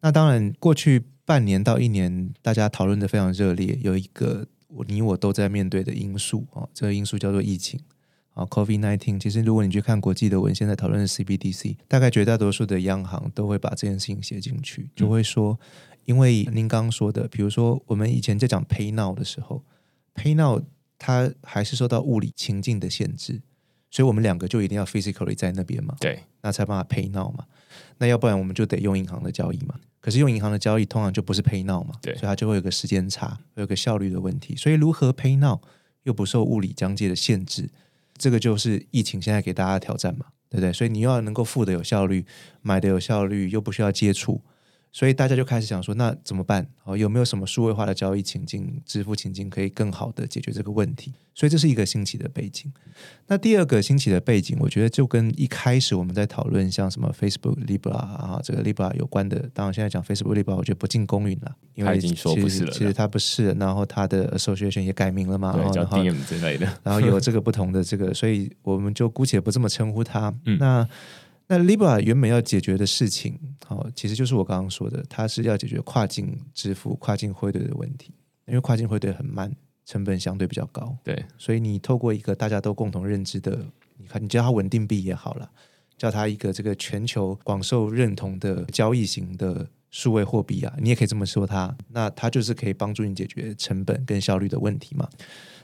[0.00, 7.78] 那当然，过去半年到一年，大家讨论的非常热烈，有一个我你我都在面对的因素啊，这个因素叫做疫情
[8.34, 9.18] 啊，Covid nineteen。
[9.18, 15.58] 其实如果你去看国际的文献，在讨论的 CBDC，大概绝大多数的央行都会把这件事情写进去，就会说，
[16.04, 19.64] 因为您刚刚说的，比如说我们以前在讲 Pay Now 的时候
[20.14, 20.62] ，Pay Now。
[21.02, 23.40] 它还是受到物理情境的限制，
[23.90, 27.46] 所以我们两个就一定要 physically 在那边嘛，对，那才办法 pay now 嘛，
[27.96, 29.74] 那要不然我们就得用银行的交易嘛。
[30.02, 34.54] 可是用银行的交易通常就不是 pay now 嘛，对，所以它就会有个时间差，会有个效率的问题。
[34.54, 35.58] 所以如何 pay now
[36.02, 37.70] 又不受物理疆界的限制，
[38.18, 40.70] 这个就是疫情现在给大家的挑战嘛，对不对？
[40.70, 42.26] 所以你要能够付的有效率，
[42.60, 44.42] 买的有效率，又不需要接触。
[44.92, 46.66] 所以大家就开始想说，那怎么办？
[46.84, 51.12] 哦，有没有什么数位化的交易情境、支付情境可以更好的解决这个问题？
[51.32, 52.70] 所以这是一个兴起的背景。
[53.28, 59.48] 那第二个兴起的背景，我觉得就跟一开始我们在讨论像什么 Facebook Libra 啊，这个 Libra 有关的。
[59.54, 62.72] 当然，现在讲 Facebook Libra，我觉得不尽公允了，因为已经说不是了。
[62.72, 66.66] 其实它不是，然后它的 Association 也改名了嘛，叫 DM 之类的。
[66.82, 70.34] 然后有 这个不同的这个，所以我们就姑且不这么称呼它。
[70.58, 70.86] 那
[71.52, 73.36] 那 Libra 原本要解决的事情，
[73.66, 78.14] 好，其实就是我刚刚说的，它是要解决跨境支付、跨境汇兑的问题。
[78.46, 79.52] 因为跨境汇兑很慢，
[79.84, 80.96] 成本相对比较高。
[81.02, 85.50] 对，所以你透过一个大家都共同认知的，你看，你叫它稳定币也好了，
[85.98, 91.76] 叫它一个这个全球广受认同的交易型的数位货币啊，你也可以这么说它。
[91.88, 95.08] 那它就是可以帮助你解决成本跟效率的问题嘛。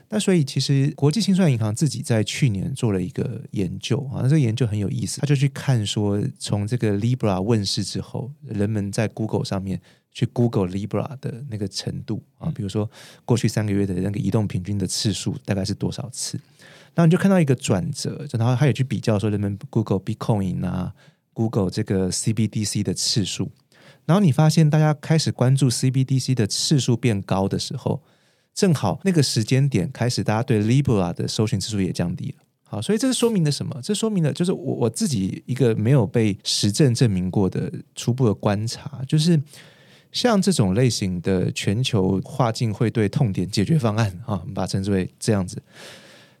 [0.09, 9.81] 那所以其实国际清算银行自己在去年做了一个研究啊，那这个研究很有意思，他就去看说，从这个 Libra 问世之后，人们在 Google 上面
[10.13, 12.89] 去 Google Libra 的那个程度啊，比如说
[13.25, 16.39] 过去三个月的那个移动平均的次数大概是多少次，
[16.95, 20.93] 然后你就看到一个转折，然后他也去比较说人们 Google Bitcoin 啊
[21.33, 23.51] ，Google 这个 CBDC 的次数，
[24.05, 28.01] 然后你发现大家开始关注 CBDC 的次数变高的时候。
[28.57, 32.43] 正好那个时间点开始，大家对 Libra 的搜寻次数也降低了。
[32.63, 33.79] 好，所以这是说明了什么？
[33.83, 39.39] 这说明了就是我我自己一个没有被实证证明过的初步的观察，就是
[40.11, 45.61] 像这种类型的全球跨境会对痛点解决方案啊，我们把它称之为这样子，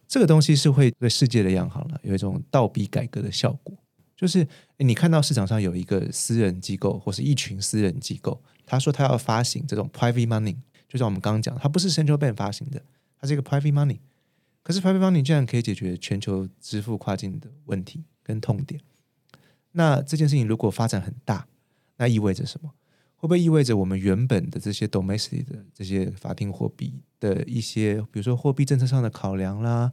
[0.07, 3.77] 这个东西是会对世界的央行了有一种倒逼改革的效果。
[4.15, 4.45] 就是
[4.79, 10.55] 你看到市场上有一个私人机构或是一群私人机构，他说他要发行这种 private money。
[10.87, 12.81] 就像我们刚刚讲，它不是 central bank 发行的，
[13.19, 13.99] 它是一个 private money。
[14.63, 18.81] 可是 private money 竟然可以解决全球支付跨境的问题跟痛点。
[19.71, 21.47] 那这件事情如果发展很大，
[21.97, 22.71] 那意味着什么？
[23.15, 29.91] 会不会意味着我们原本的这些 domestic 的这些法定货币的一些，比如说货币政策上的考量啦，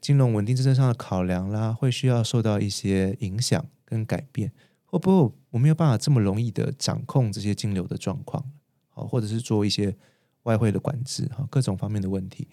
[0.00, 4.52] 金融稳定政策上的考量啦，会需要受到一些影响跟改变？
[4.84, 8.44] 会不会我没有办法这么容易的掌控这些金流的状况？
[8.88, 9.96] 好，或者是做一些。
[10.44, 12.48] 外汇的管制哈，各种方面的问题，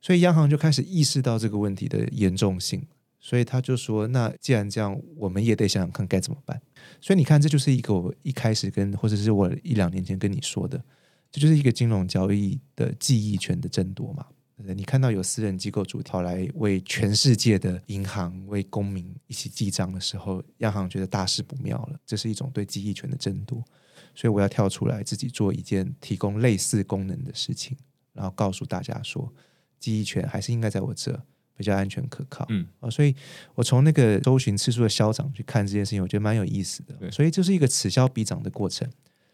[0.00, 2.86] 所以央行就开始意识到这个问题的严重性，
[3.18, 6.60] 所以他就说：“那既然这样，我们也得想想看该怎么办。”
[7.00, 10.82] 所以你看，这就是一个我一开始跟或者是我一两年前跟你说的，
[11.30, 14.26] 这就是一个金融交易的记忆权的争夺嘛。
[14.74, 23.64] 你看到有私人机构主跑来为全世界的银行、为公民一起记账的时候，央行觉得大事不妙了，这是一种对记忆权的争夺。
[24.14, 27.76] 所以我要跳出来，自己做一件提供类似功能的事情，
[28.12, 29.32] 然后告诉大家说，
[29.78, 31.20] 记忆权还是应该在我这。
[31.56, 33.14] 比较安全可靠，嗯啊，所以
[33.54, 37.10] 我从那个搜寻次数的消长去看这件事情，我觉得蛮有意思的。
[37.10, 38.88] 所以这是一个此消彼长的过程。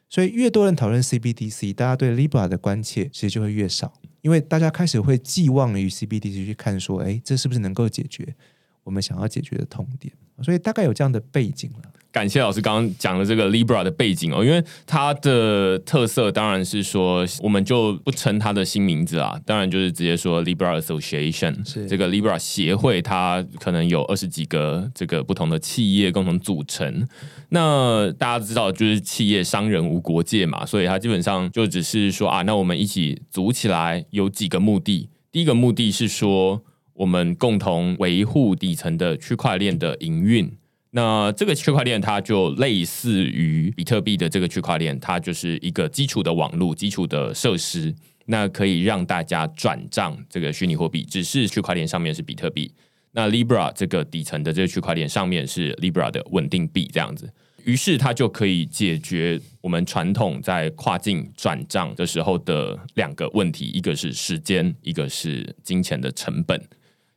[0.08, 8.34] 所以越多人讨论 CBDC，大家对 Libra 的关切其实就会越少，因为大家开始会寄望于 CBDC 去看说，哎，这是不是能够解决
[8.82, 10.12] 我们想要解决的痛点？
[10.42, 11.92] 所以大概有这样的背景了。
[12.16, 27.06] 感谢老师刚刚讲的这个 Libra 的背景哦，因为它的特色当然是说，我们就不称它的新名字啊，当然就是直接说 Libra Association，是这个 Libra 协会，它可能有二十几个这个不同的企业共同组成。
[27.50, 35.10] 那大家知道，就是企业商人无国界嘛，所以它基本上就只是说啊，那我们一起组起来有几个目的。
[35.30, 36.62] 第一个目的是说，
[36.94, 40.50] 我们共同维护底层的区块链的营运。
[40.92, 47.94] 那这个区块链它就类似于比特币的这个区块链，它就是一个基础的网络、基础的设施，
[48.26, 51.04] 那可以让大家转账这个虚拟货币。
[51.04, 52.72] 只是区块链上面是比特币，
[53.12, 57.30] 那 Libra 这个底层的这个区块链上面是 Libra 的稳定币这样子，
[57.64, 66.58] 于是它就可以解决我们传统在跨境转账的时候的两个问题，一个是时间，一个是金钱的成本。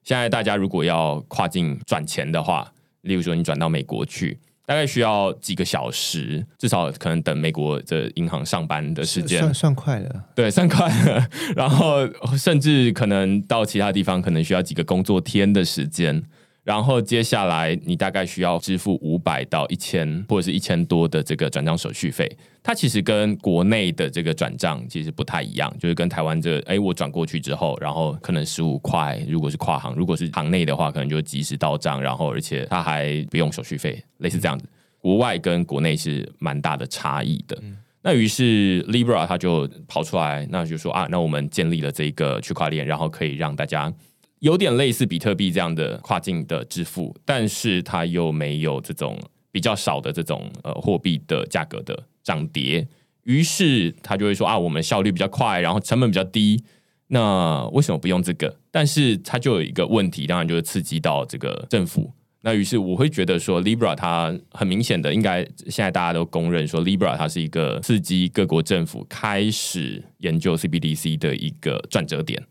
[0.03, 11.28] 现在大家如果要跨境转钱的话，例如说，你转到美国去，大概需要几个小时，至少可能等美国的银行上班的时间，算算快了，对，算快了。
[11.56, 12.08] 然后
[12.38, 16.24] 甚至可能到其他地方，可能需要几个工作天的时间。
[16.69, 34.69] 然后接下来你大概需要支付五百到一千或者是一千多的这个转账手续费，它其实跟国内的这个转账其实不太一样，就是跟台湾这哎我转过去之后，然后可能十五块，如果是跨行，如果是行内的话，可能就及时到账，然后而且它还不用手续费，类似这样子。
[34.99, 37.58] 国外跟国内是蛮大的差异的。
[38.03, 43.91] 那于是 Libra 它就跑出来，那就说啊，那我们建立了这个区块链，然后可以让大家。
[44.39, 49.19] 有点类似比特币这样的跨境的支付，但是它又没有这种
[49.52, 52.88] 比较少的这种呃货币的价格的涨跌，
[53.23, 56.63] 于是他就会说啊，我们效率比较快，然后成本比较低，
[57.08, 58.56] 那为什么不用这个？
[58.71, 62.12] 但是它就有一个问题，当然就是刺激到这个政府。
[62.41, 72.41] 那于是我会觉得说，Libra 它很明显的，应该现在大家都公认说，Libra 它是一个刺激各国政府开始研究 CBDC 的一个转折点。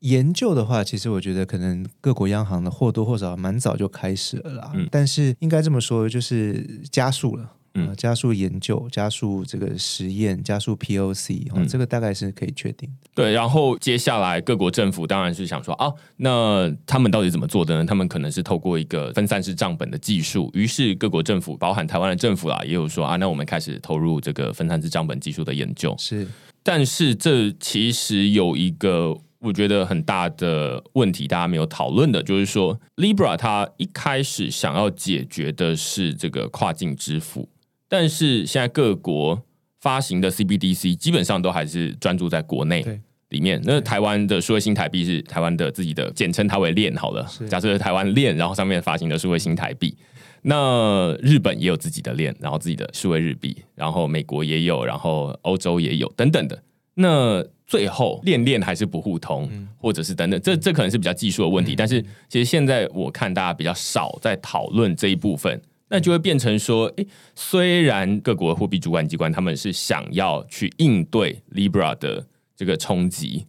[0.00, 4.72] 研究的话，其实我觉得可能各国央行的或多或少蛮早就开始了啦。
[4.74, 12.90] 嗯，但是应该这么说，就是加速了，嗯，加速研究，加速这个实验，加速 POC，哦，这个大概是可以确定。
[13.14, 17.84] 对，然后接下来各国政府当然是想说，啊，那他们到底怎么做的呢？
[17.86, 20.50] 他们可能是透过一个分散式账本的技术。
[20.52, 25.94] 于是各国政府，包含台湾的政府啦，也有说啊，那我们开始投入这个分散式账本技术的研究。
[25.98, 26.28] 是，
[26.62, 29.16] 但是这其实有一个。
[29.40, 37.48] 我觉得很大的问题，大家没有讨论的，就是说，Libra 它一开始想要解决的是这个跨境支付，
[37.88, 39.42] 但是现在各国
[39.80, 42.84] 发行的 CBDC 基本上都还是专注在国内
[43.28, 43.60] 里面。
[43.64, 47.26] 那台湾的数位新台币是台湾的自己的，简称它为链好了。
[47.48, 49.96] 假设台湾链，然后上面发行的数位新台币。
[50.42, 56.62] 那日本也有自己的链，然后自己的数位日币，然后美国也有，然后欧洲也有，等等的。
[56.98, 61.76] 那最后链链还是不互通，或者是等等，这这可能是比较技术的问题。
[61.76, 73.46] 但是其实现在我看大家比较少在讨论这一部分，那就会变成说，诶，虽然各国货币主管机关他们是想要去应对 Libra 的这个冲击，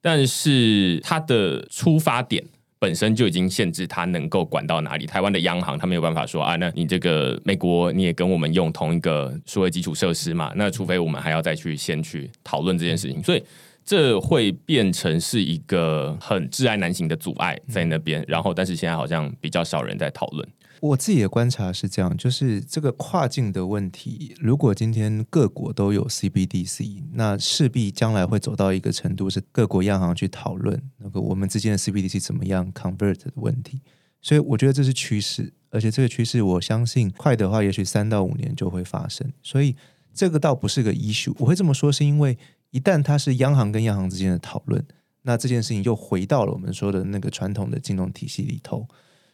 [0.00, 2.44] 但是它的出发点。
[2.78, 5.06] 本身就已经限制它能够管到哪里。
[5.06, 10.52] 台湾的央行它没有办法说啊，那你这个美国你也跟我们用同一个数位基础设施嘛？
[10.56, 13.42] 那除非我们还要再去先去讨论这件事情，所以
[13.84, 18.24] 这会变成是一个很挚爱难行的阻碍在那边。
[18.26, 20.46] 然后，但是现在好像比较少人在讨论。
[20.86, 33.82] 我自己的观察是这样，就是这个跨境的问题，如果今天各国都有 CBDC，那势必将来会走到一个程度，是各国央行去讨论那个我们之间的 CBDC 怎么样 convert 的问题。
[34.22, 39.32] 所以我觉得这是趋势，而且这个趋势我相信快的话，也许三到五年就会发生。
[39.42, 39.76] 所以
[40.12, 41.34] 这个倒不是个 issue。
[41.38, 42.36] 我会这么说，是因为
[42.70, 44.84] 一旦它是央行跟央行之间的讨论。
[45.22, 48.86] 那这件事情又回到了我们说的那个传统的金融体系里头。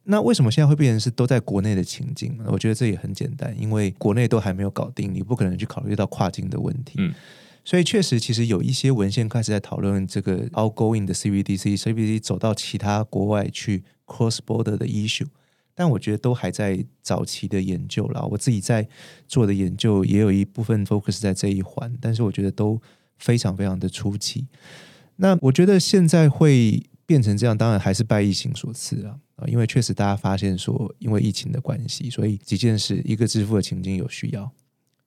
[0.05, 2.37] 那为什么现在会变成是都在国内的情境？
[2.47, 6.95] 我觉得这也很简单，因为国内都还没有搞定，你不可能去考虑到跨境的问题。
[6.99, 7.15] 嗯，
[7.65, 15.29] 所以确实，其实有一些文献开始在讨论这个 outgoing 的 CBDC，CBDC 走到其他国外去 cross border 的 issue，
[15.75, 18.27] 但我觉得都还在早期的研究了。
[18.33, 18.89] 我自己在
[19.29, 22.81] 做的研究也有一部分 focus 在这一环，但是我觉得都
[23.19, 24.49] 非常非常的初期。
[25.17, 29.19] 那我觉得现在会变成这样，当然还是拜疫情所赐啊。
[29.49, 34.49] 因为确实大家发现说，因为疫情的关系，所以几件事，一个支付的情境有需要，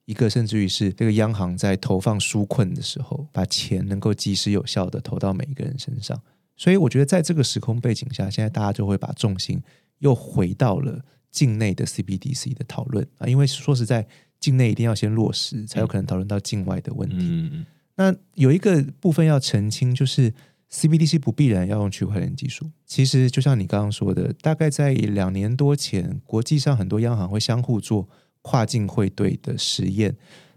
[0.06, 6.22] 一个甚至于是这个央行在投放纾困的时候，把钱能够及时有效的投到每一个人身上。
[6.58, 9.62] 所以我觉得在这个时空背景下，现在大家就会把重心
[10.00, 13.28] 又回到了境内的 CBDC 的讨论啊。
[13.28, 14.06] 因为说实在，
[14.40, 17.66] 境内一定要先落实，才有可能讨论到境外的问题。
[17.96, 20.34] 那有一个部分要澄清，就是。
[20.72, 22.70] CBDC 不必然要用区块链技术。
[22.86, 28.10] 其实就像你刚刚说的，大概在两年多前，国际上很多央行会相互做
[28.42, 30.16] 跨境汇兑的实验。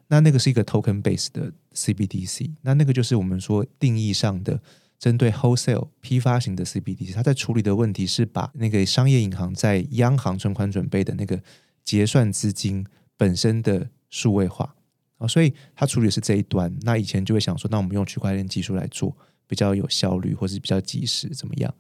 [0.09, 2.55] 那那个是一个 token base 的 CBDC。
[2.63, 4.61] 那那个就是我们说定义上的
[4.99, 7.13] 针对 wholesale 批发型的 CBDC。
[7.15, 11.41] 它在处理的问题是把那个商业银行在央行存款准备的那个
[11.85, 12.85] 结算资金
[13.17, 14.75] 本身的数位化
[15.19, 16.75] 啊，所以它处理的是这一端。
[16.81, 19.17] 那以前就会想说，那我们用区块链技术来做。
[19.49, 21.75] 比较有效率，或是比较及时，怎么样？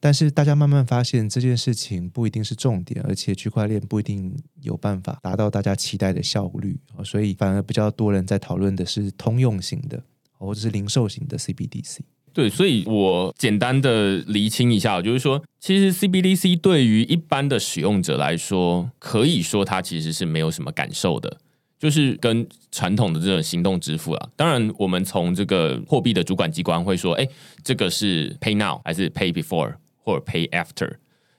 [0.00, 10.02] 但是大家慢慢发现这件事情不一定是重点，而且区块链不一定有办法达到大家期待的效率所以反而比较多人在讨论的是通用型的，
[10.32, 12.00] 或者是零售型的 CBDC。
[12.32, 21.38] 对，所以我简单的厘清一下，就是说，其实 CBDC 对于一般的使用者来说，可以说它其实是没有什么感受的。
[21.82, 27.26] 就是跟传统的这种行动支付啊，当然我们从这个货币的主管机关会说，哎，
[27.64, 30.88] 这个是 pay now 还是 pay before 或者 pay after？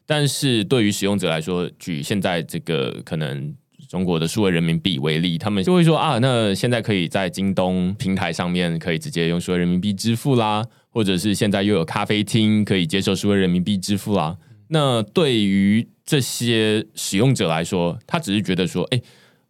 [0.05, 3.55] 但是对于使用者来说，举现在这个可能
[3.87, 14.35] 中国的数位人民币为例，他们就会说啊，那现在可以在京东平台上面可以直接用数位人民币支付啦，或者是现在又有咖啡厅可以接受数位人民币支付啦。
[14.67, 19.01] 那对于这些使用者来说，他只是觉得说，哎。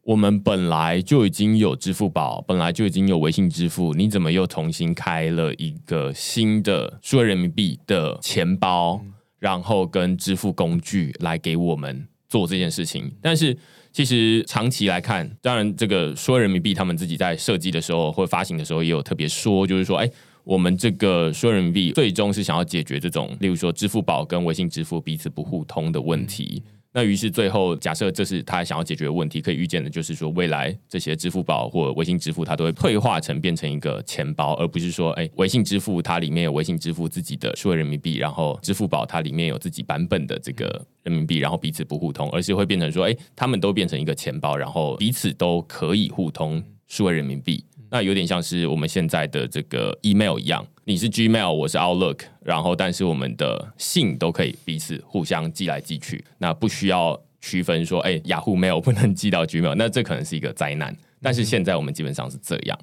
[0.06, 9.01] 我们本来就已经有支付宝，本来就已经有微信支付，你怎么又重新开了一个新的数位人民币的钱包，
[9.39, 13.14] 然后跟支付工具来给我们做这件事情？
[13.22, 13.58] 但是
[13.93, 20.10] 其实长期来看，当然这个数位人民币他们自己在设计的时候或发行的时候也有特别说，就是说，哎，
[20.43, 26.62] 我们这个数位人民币最终是想要解决这种，例如说支付宝跟微信支付彼此不互通的问题。
[26.96, 47.66] 那于是最后假设这是他想要解决的问题，可以预见的就是说，未来这些支付宝或微信支付，它都会退化成变成一个钱包，而不是说，哎，微信支付它里面有微信支付自己的数位人民币，然后支付宝它里面有自己版本的这个人民币，然后彼此不互通，而是会变成说，哎，他们都变成一个钱包，然后彼此都可以互通数位人民币。
[47.89, 60.96] 那有点像是我们现在的这个 email 一样，你是 Gmail，我是 Outlook，然后但是我们的信都可以彼此互相寄来寄去，那不需要区分说，哎，雅虎 Mail 不能寄到 Gmail，那这可能是一个灾难。
[61.22, 62.78] 但是现在我们基本上是这样，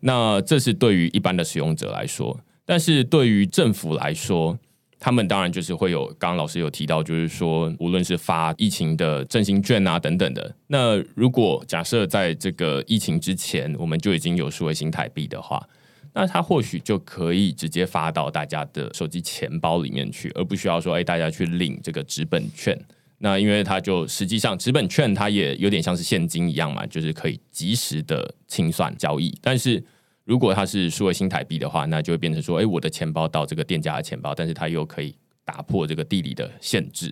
[0.00, 4.58] 那这是对于一般的使用者来说，但是对于政府来说。
[5.00, 15.64] 他们当然就是会有，刚刚老师有提到，就是说，无论是发疫情的振兴券啊等等的，那如果假设在这个疫情之前，我们就已经有数位新台币的话，
[16.12, 22.78] 那它或许就可以直接发到大家的手机钱包里面去，而不需要说，哎，大家去领这个纸本券。
[23.18, 29.84] 那因为它就实际上纸本券它也有点像是现金一样嘛，就是可以及时的清算交易，但是。
[30.28, 37.10] 如果它是数位新台币的话，那就会变成说，哎，我的钱包到这个店家的钱包，但是它又可以打破这个地理的限制，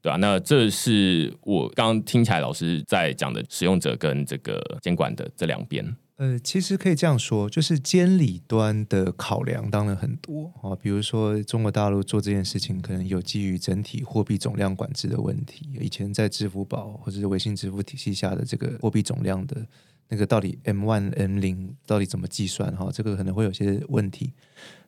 [0.00, 0.16] 对吧？
[0.16, 5.84] 那这是我刚刚听起来老师在讲的使用者跟这个监管的这两边。
[6.16, 15.68] 呃，其实可以这样说，就是监理端的考量当然很多啊，比如说中国大陆做这件事情，可能有基于整体货币总量管制的问题。
[15.80, 19.66] 以前在支付宝或者是微信支付体系下的这个货币总量的。
[20.08, 22.88] 那个到底 M one M 零到底怎么计算哈？
[22.92, 24.32] 这个可能会有些问题。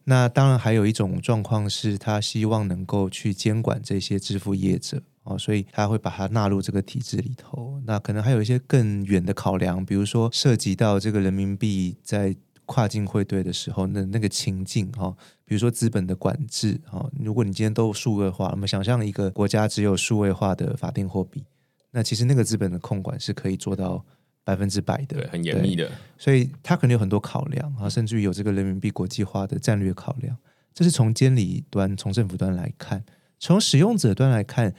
[0.05, 7.81] 那当然还有一种状况是，他希望能够去监管这些支付业者哦，所以他会把它纳入这个体制里头。
[7.85, 12.35] 那可能还有一些更远的考量，比如说涉及到这个人民币在
[12.67, 15.15] 跨境汇兑的时候，那那个情境哈，
[15.45, 17.09] 比如说资本的管制哈。
[17.19, 21.45] 如果你今天都数位化，我们想象一个国家只有数位化的法定货币，
[21.91, 24.05] 那其实那个资本的控管是可以做到。
[24.45, 30.35] 百分之百的，很严密的，所以它可能有很多考量啊，甚至于有这个人民币国际化的战略考量。
[30.73, 33.05] 这是从监理端、从政府端来看，
[33.39, 34.75] 从使用者端来看，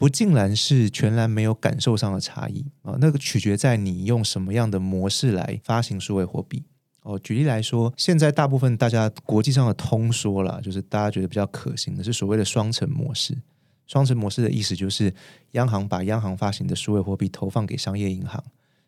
[0.00, 2.96] 不尽然是全然没有感受上的差异啊。
[3.02, 6.64] 那个取决在你用什么样的模式来发行数位货币。
[7.02, 13.36] 哦，举例来说，现在大部分大家国际上的通说了，就是大家觉得比较可行的是所谓的双层模式。
[13.86, 15.12] 双层模式的意思就是，
[15.50, 18.42] 央行把央行发行的数位货币投放给商业银行，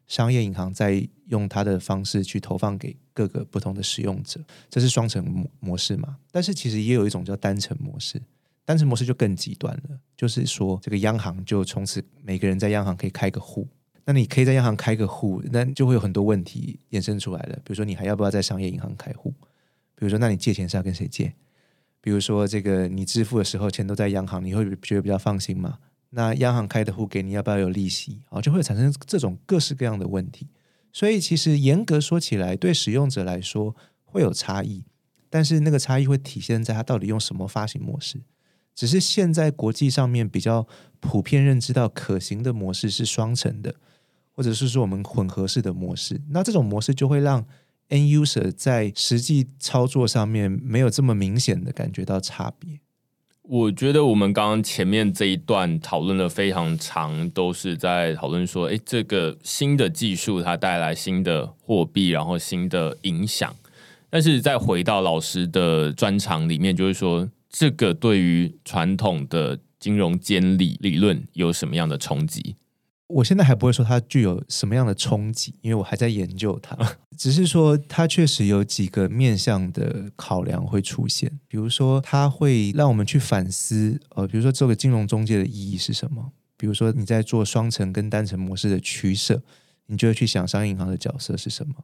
[0.07, 4.41] 商业银行再用它的方式去投放给各个不同的使用者，
[4.71, 6.17] 这是双层模模式嘛？
[6.31, 8.23] 但是其实也有一种叫单层模式，
[8.65, 13.69] 单层模式就更极端了，就是说这个央行就从此每个人在央行可以开个户，
[14.05, 19.35] 那你可以在央行开个户，那就会有很多问题衍生出来了，比如说你还要不要在商业银行开户？
[19.95, 21.35] 比如说那你借钱是要跟谁借？
[22.05, 25.79] 比如说，这个你支付的时候钱都在央行，你会觉得比较放心吗？
[26.11, 28.23] 那央行开的户给你，要不要有利息？
[28.29, 30.49] 啊，就会产生这种各式各样的问题。
[30.93, 34.85] 所以，其实严格说起来，对使用者来说会有差异，
[35.31, 38.21] 但是那个差异会体现在他到底用什么发行模式。
[38.75, 40.67] 只是现在国际上面比较
[41.01, 43.75] 普遍认知到可行的模式是双层的，
[44.33, 46.21] 或者是说我们混合式的模式。
[46.31, 47.47] 那这种模式就会让。
[47.89, 52.81] N user 在实际操作上面没有这么明显的感觉到差别。
[53.43, 63.55] 我觉得我们刚刚前面这一段讨论的非常长，都是在讨论说，哎，这个新的技术它带来新的货币，然后新的影响。
[64.09, 72.57] 但是再回到老师的专长里面，就是说，这个对于传统的金融监理理论有什么样的冲击？
[73.09, 76.75] 我现在还不会说它具有什么样的冲击，因为我还在研究它。
[77.15, 86.33] 只是说它确实有几个面向的考量会出现，比如说它会让我们去反思，呃，比如说这个金融中介的意义是什么？
[86.57, 89.43] 比如说你在做双层跟单层模式的取舍，
[89.89, 91.75] 你就会去想商业银行的角色是什么？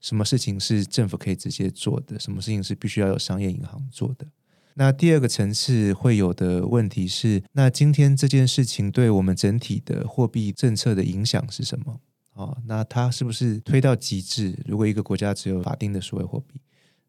[0.00, 2.18] 什么事情是政府可以直接做的？
[2.18, 4.26] 什么事情是必须要有商业银行做的？
[4.74, 12.00] 那第二个层次会有的问题是，那今天这件事情对我们整体的货币政策的影响是什么？
[12.34, 14.58] 哦，那它是不是推到极致？
[14.64, 16.60] 如果一个国家只有法定的数位货币，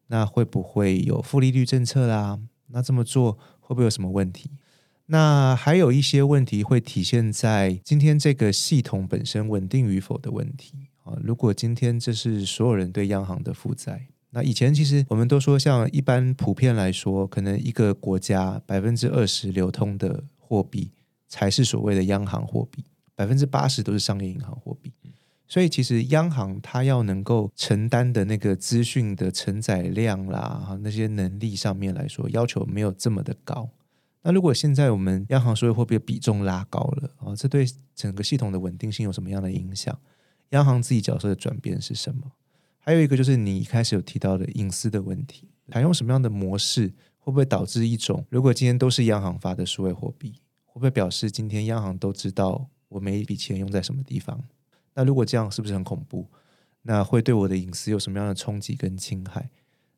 [0.08, 2.38] 那会不会有负利率政策啦？
[2.66, 4.50] 那这么做会不会有什么问题？
[5.06, 11.16] 那还有一些问题会体现在今天这个系统本身稳定与否的问题啊。
[11.22, 14.08] 如果今天这是所有人对央行的负债。
[14.34, 20.90] 那以前其实我们都说，像一般普遍来说，可能一个国家百分之二十流通的货币
[21.28, 22.82] 才是所谓的央行货币，
[23.14, 24.90] 百分之八十都是商业银行货币。
[25.46, 33.68] 所以其实央行它要能够承担的那个资讯的承载量啦，那些能力上面来说，要求没有这么的高。
[34.22, 39.94] 那如果现在我们央行所有货币的比重拉高了啊，这对整个系统的稳定性有什么样的影响？
[40.50, 42.32] 央行自己角色的转变是什么？
[42.84, 54.42] 还有一个就是你一开始有提到的隐私的问题，采用什么样的模式，会不会导致一种，如果今天都是央行发的数位货币，会不会表示今天央行都知道我每一笔钱用在什么地方？
[54.94, 56.28] 那如果这样是不是很恐怖？
[56.82, 59.48] 那会对我的隐私有什么样的冲击跟侵害？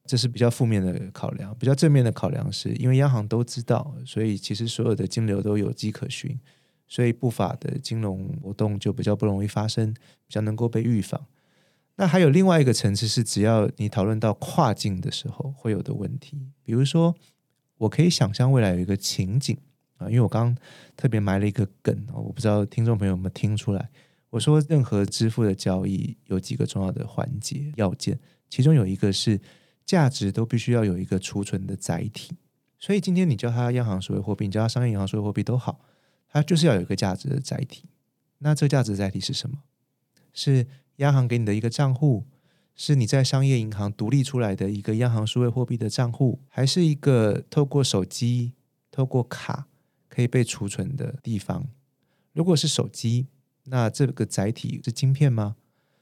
[0.05, 1.57] 这是比较负面的考量。
[1.59, 6.39] 比较正面的考量是因为央行都知道，所以其实所有的金流都有迹可循，
[6.87, 11.25] 所以不法的金融活动就比较不容易发生，比较能够被预防。
[11.97, 17.15] 那还有另外一个层次是，只要你讨论到跨境的时候会有的问题，比如说，
[17.79, 19.57] 我可以想象未来有一个情景
[19.99, 20.57] 啊，因为我刚刚
[20.97, 23.91] 特别埋了一个梗啊，我不知道听众朋友有没有听出来。
[24.31, 28.19] 我说，任何支付的交易有几个重要的环节要件，
[28.51, 29.41] 其中有一个是
[29.87, 32.37] 价值都必须要有一个储存的载体。
[32.81, 35.81] 所以今天你叫它央行数位货币，你叫它商业银行数位货币都好，
[36.29, 37.85] 它就是要有一个价值的载体。
[38.39, 39.59] 那这个价值载体是什么？
[40.33, 40.67] 是
[40.97, 42.25] 央行给你的一个账户，
[42.75, 48.53] 是你在商业银行独立出来的一个央行数位货币的账户，还是一个透过手机、
[48.91, 49.67] 透过卡
[50.09, 51.67] 可以被储存的地方？
[52.33, 53.29] 如果是手机，
[53.65, 55.57] 那这个载体是晶片吗？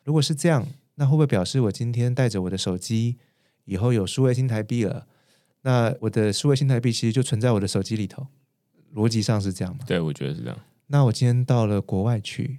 [0.05, 0.67] 如果是这样，
[0.97, 3.17] 那会不会表示我今天带着我的手机，
[3.65, 5.07] 以后有数位新台币了？
[5.63, 8.27] 那我的数位新台币其实就存在我的手机里头，
[8.95, 9.85] 逻辑上是这样吗？
[9.87, 10.59] 对，我觉得是这样。
[10.89, 12.59] 那我今天到了国外去，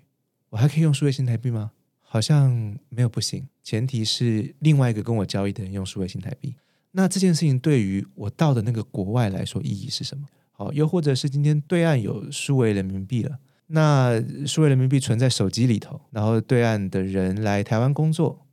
[0.49, 1.71] 我还可以用数位新台币吗？
[2.13, 6.53] 好像没有不行，前提是另外一个跟我交易的人用数位新台币。
[6.91, 10.23] 那这件事情对于我到的那个国外来说意义是什么？
[10.51, 18.45] 好，又或者是今天对岸有数位人民币了，那数位人民币存在手机里头，然后对岸的人来台湾工作，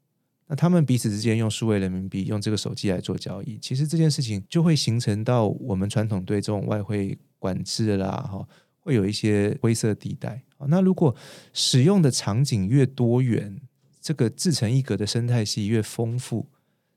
[0.46, 8.48] 那他们彼此之间用数位人民币用这个手机来做交易，其实这件事情就会形成到我们传统对这种外汇管制啦，哈。
[8.90, 10.42] 会有一些灰色地带。
[10.66, 11.14] 那如果
[11.52, 13.56] 使用的场景越多元，
[14.00, 16.48] 这个自成一格的生态系越丰富，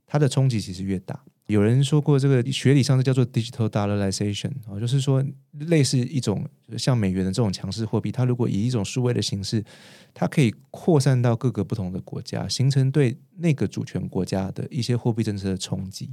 [0.07, 1.23] 它的冲击其实越大。
[1.45, 5.23] 有人说过，这个学理上是叫做 digital dollarization 啊，就是说
[5.59, 6.43] 类似一种
[6.77, 9.63] 像美元的这种强势货币，它如果以一种数位的形式，
[10.13, 16.09] 它可以扩散到各个不同的国家，形成对那个主权国家的一些货币政策的冲击。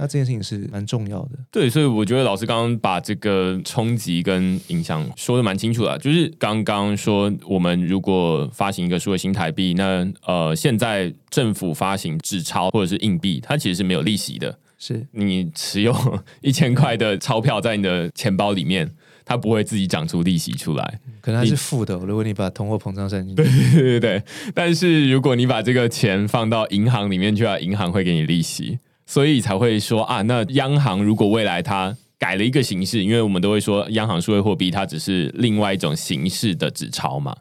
[0.00, 1.32] 那这件事情是蛮重要的。
[1.50, 14.58] 对，所以我觉得老师刚刚把这个冲击跟影响说的蛮清楚的，就是刚刚说我们如果发行一个数位新台币，那呃，现在政府发行纸钞或者是硬币，它其实是没有利息的。
[14.78, 15.94] 是你持有
[16.40, 18.90] 一千块的钞票在你的钱包里面，
[19.26, 21.94] 它不会自己长出利息出来，可能它是负的。
[21.98, 24.22] 如果你把通货膨胀算进去，对对对对。
[24.54, 28.78] 但是如果你把这个钱放到银行里面去啊，银行会给你利息。
[29.10, 37.36] 所以才会说啊，那央行如果未来它改了一个形式，因为我们都会说央行数位货币它只是另外一种形式的纸钞嘛。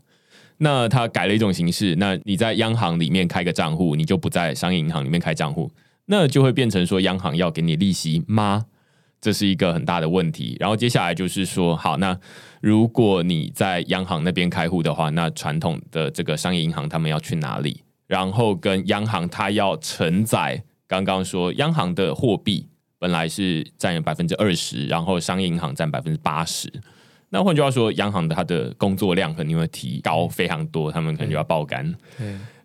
[0.57, 5.71] 那它改了一种形式，那你在央行里面开个账户，你就不在商业银行里面开账户，
[6.07, 8.65] 那就会变成说央行要给你利息吗？
[9.21, 10.57] 这是一个很大的问题。
[10.59, 12.17] 然后接下来就是说，好，那
[12.61, 17.83] 如果你在央行那边开户的话，那传统的这个商业银行他们要去哪里？
[18.07, 20.63] 然后跟央行它要承载。
[20.89, 22.65] 刚刚说，央行的货币
[22.97, 26.67] 本来是占有百分之二十，然后商业银行占百分之八十。
[27.29, 31.95] 那换句话说，央行的它的工作量肯定会提高非常多，他们可能就要爆肝。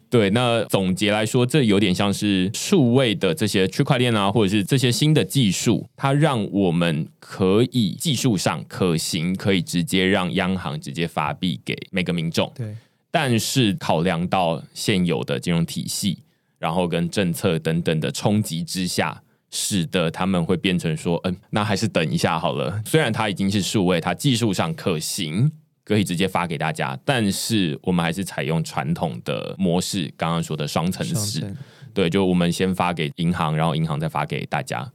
[0.09, 12.51] 对，那总结来说，这有点像是数位的这些区块链啊，或者是这些新的技术，它让我们可以技术上可行，可以直接让央行直接发币给每个民众。
[12.55, 12.75] 对，
[13.11, 16.21] 但是考量到现有的金融体系。
[16.59, 22.83] 然后跟政策等等的冲击之下，使得他们会变成说，嗯，那还是等一下好了。
[22.85, 25.51] 虽然它已经是数位，它技术上可行，
[25.85, 31.55] 可以直接发给大家，但是我们还是采用传统的模式，刚刚说的双层式，
[31.93, 34.91] 对，就我们先发给银行，然后银行再发给大家。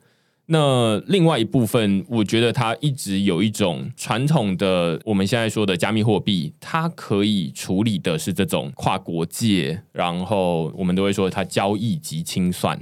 [0.52, 12.80] 那另外一部分，我觉得它一直有一种传统的，我们现在说的加密货币，它可以处理的是这种跨国界，然后我们都会说它交易及清算。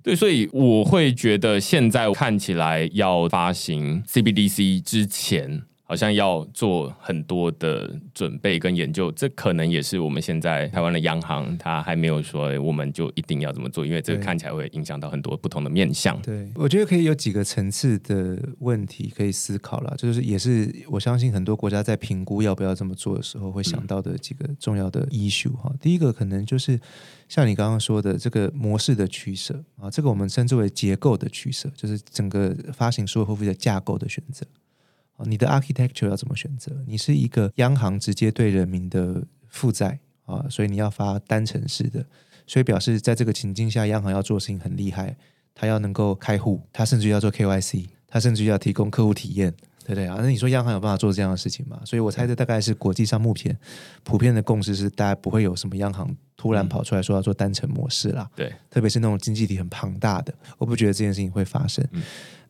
[0.00, 5.62] 对，所以我会觉得现在看起来要发行 CBDC 之前。
[5.88, 16.20] 好像要做很多的准备跟研究，这可能也是我们现在台湾的央行，它还没有说我们就一定要怎么做，因为这个看起来会影响到很多不同的面向。
[16.20, 25.72] 对，我觉得可以有几个层次的问题可以思考了，就是也是我相信很多国家在评估要不要这么做的时候会想到的几个重要的 issue 哈。
[25.80, 26.78] 第一个可能就是
[27.30, 34.46] 像你刚刚说的这个模式的取舍啊，这个我们称之为结构的取舍，就是整个发行所有货币的架构的选择。
[35.26, 36.72] 你的 architecture 要怎么选择？
[36.86, 42.04] 你是一个央行直接对人民的负债啊，所以你要发单程式的，
[42.46, 45.16] 所以表示在这个情境下，央行要做事情很厉害，
[45.54, 49.52] 他要能够开户，他甚至要做 KYC，他甚至要提供客户体验，
[49.84, 50.18] 对不对啊？
[50.20, 51.80] 那你说央行有办法做这样的事情吗？
[51.84, 53.58] 所以我猜这大概是国际上目前
[54.04, 58.30] 普遍的共识是，大家不会有什么央行突然跑出来说要做单程模式啦。
[58.36, 61.84] 对，特别是那种经济体很庞大的，我不觉得这件事情会发生。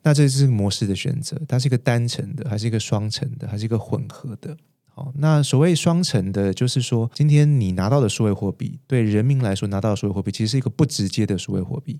[0.01, 4.55] 那这是模式的选择，它是一个单层的，还是一个双层的，还是一个混合的？
[4.85, 11.99] 好，那所谓双层的，就是说，今天你拿到的数位货币，对人民来说拿到的数位货币，其实是一个不直接的数位货币，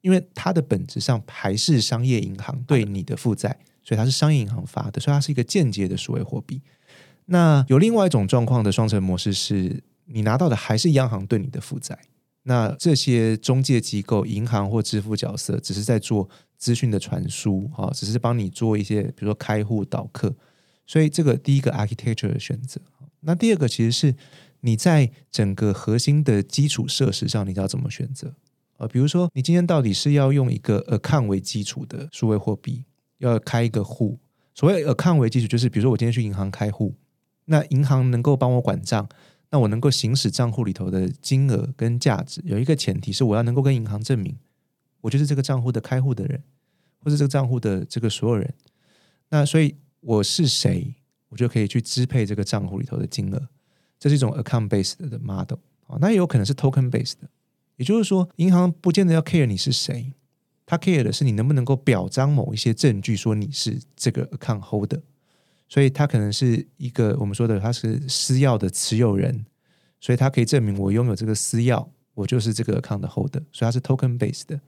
[0.00, 6.60] 因为它的本质上还是商业银行对你的负债，所以它是商业银行发的，所以它是一个间接的数位货币。
[7.26, 11.96] 那有另外一种状况的双层模式，是你拿到的还是央行对你的负债。
[12.50, 16.28] 那这些中介机构、银行或支付角色，只是在做
[16.58, 20.34] 资讯的传输，哈，只是帮你做一些，比如说开户导客。
[20.84, 22.80] 所以这个第一个 architecture 的选择。
[23.20, 24.16] 那第二个其实是
[24.62, 28.34] 你在整个核心的基础设施上，你要怎么选择？
[28.78, 32.82] 呃，比如说你今天到底是要用一个 account 为基础的数位货币，
[33.18, 34.18] 要开一个户。
[34.56, 36.96] 所谓 account 为基础，就是比如说我今天去银行开户，
[37.44, 39.08] 那银行能够帮我管账。
[39.50, 44.36] 那我能够行使账户里头的金额跟价值，有一个前提是我要能够跟银行证明，
[45.00, 46.42] 我就是这个账户的开户的人，
[46.98, 48.54] 或者这个账户的这个所有人。
[49.28, 50.94] 那所以我是谁，
[51.28, 53.48] 我就可以去支配这个账户里头的金额。
[53.98, 57.28] 这是一种 account based 的 model 啊，那也有可能是 token based 的，
[57.76, 60.14] 也就是说，银行不见得要 care 你是谁，
[60.64, 65.02] 他 care 的是你能不能够表彰某一些证据，说你是这个 account holder。
[65.70, 69.46] 所以他可能是一个我们说的，他是私钥的持有人，
[70.00, 74.60] 所以他可以证明我拥有这个私钥，我就是这个 account 的 holder，所以它是 token based 的。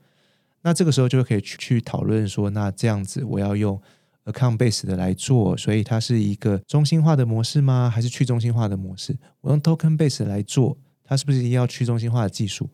[0.61, 3.79] 那这个时候就可以去去讨论说，那这样子我要用
[4.23, 7.89] account based 的来做，所以它是一个中心化的模式吗？
[7.93, 9.13] 还是去中心化的模式？
[9.41, 12.69] 我用 token based 来做，它是不是一定要去中心化的技术？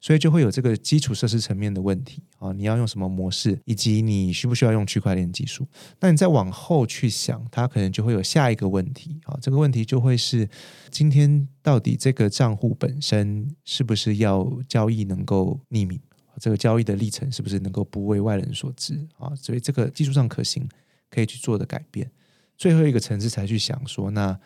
[0.00, 5.66] 所以就会有这个基础设施层面的问题啊，你要用什么模式，以及你需不需要用区块链技术？
[6.00, 10.48] 那你再往后去想，它可能就会有下一个问题啊，这个问题就会是
[10.90, 16.00] 今天到底这个账户本身是不是要交易能够匿名？
[16.38, 19.34] 这个交易的历程是不是能够不为外人所知啊？
[19.36, 20.66] 所以这个技术上可行，
[21.10, 22.10] 可以去做的改变。
[22.56, 24.40] 最后一个层次才去想说，那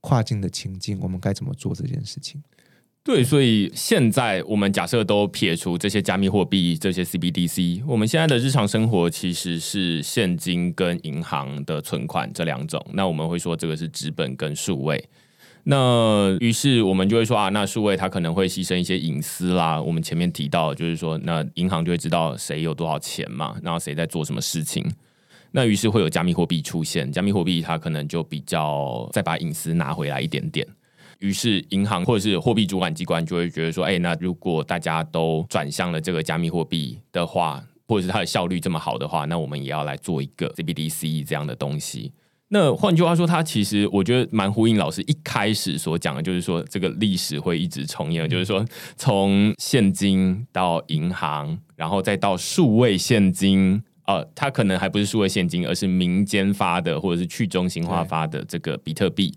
[0.00, 2.42] 跨境的情境，我们该怎么做这件事情？
[3.04, 12.84] 对，所以现在我们假设都撇除这些加密货币、这些 CBDC，我们现在的日常生活其实是现金跟银行的存款这两种。
[12.92, 15.02] 那我们会说这个是纸本跟数位。
[15.64, 19.80] 那于是我们就会说啊，那数位它可能会牺牲一些隐私啦。
[19.80, 24.84] 我们前面提到就是说，那银行就会知道谁有多少钱嘛，然后谁在做什么事情。
[25.52, 30.66] 那于是会有加密货币出现，加密货币它可能就比较再把隐私拿回来一点点。
[31.18, 42.12] 于是，银行或者是货币主管机关就会觉得说：“哎，那如果大家都转向了这个加密货币的话，或者是它的效率这么好的话，那我们也要来做一个 CBDC 这样的东西。”
[42.50, 48.64] 那换句话说，它其实我觉得蛮呼应老师一开始所讲的，就是说这个历史会一直重演，就是说
[48.96, 59.34] 从现金到银行，然后再到数位现金，呃，它可能还不是数位现金，而是民间发的或者是去中心化发的这个比特币。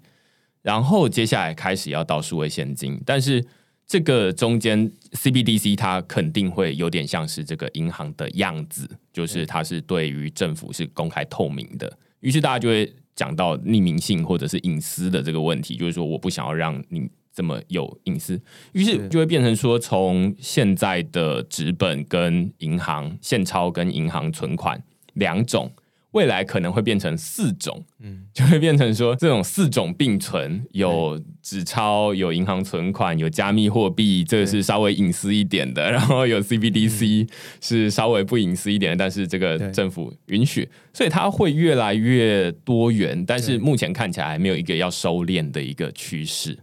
[0.62, 3.45] 然后接下来开始要到数位现金，但是
[3.88, 11.97] 这个中间 CBDC 它肯定会有点像是这个银行的样子，就是它是对于政府是公开透明的。
[12.20, 18.39] 于是大家就会讲到匿名性或者是隐私的这个问题，就是说我不想要让你这么有隐私，
[18.74, 24.82] 于是就会变成说从现在的纸本跟银行现钞跟银行存款
[25.14, 25.72] 两种。
[26.12, 37.30] 未来可能会变成四种，嗯，就会变成说这种四种并存，有纸钞、有银行存款、有加密货币，这个是稍微隐私一点的，然后有 CBDC
[37.62, 46.59] 是稍微不隐私一点，但是这个政府允许，所以它会越来越多元，但是目前看起来还没有一个要收敛的一个趋势，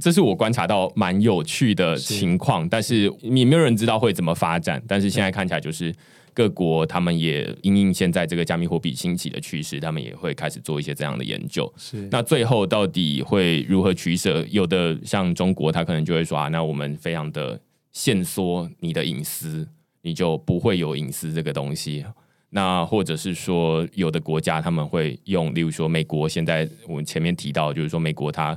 [0.00, 5.94] 这是我观察到蛮有趣的情况，但是也没有人知道会怎么发展，但是现在看起来就是。
[6.38, 11.68] 各国他们也因应现在这个加密货币兴起的趋势，他们也会开始做一些这样的研究。
[11.76, 14.46] 是那最后到底会如何取舍？
[14.48, 17.60] 有的像中国，他可能就会说啊，那我们非常的
[17.90, 19.66] 限缩你的隐私，
[20.02, 22.04] 你就不会有隐私这个东西。
[22.50, 28.56] 那或者是说，有的国家他们会用，例如说美国，现在我们前面提到，就是说美国它。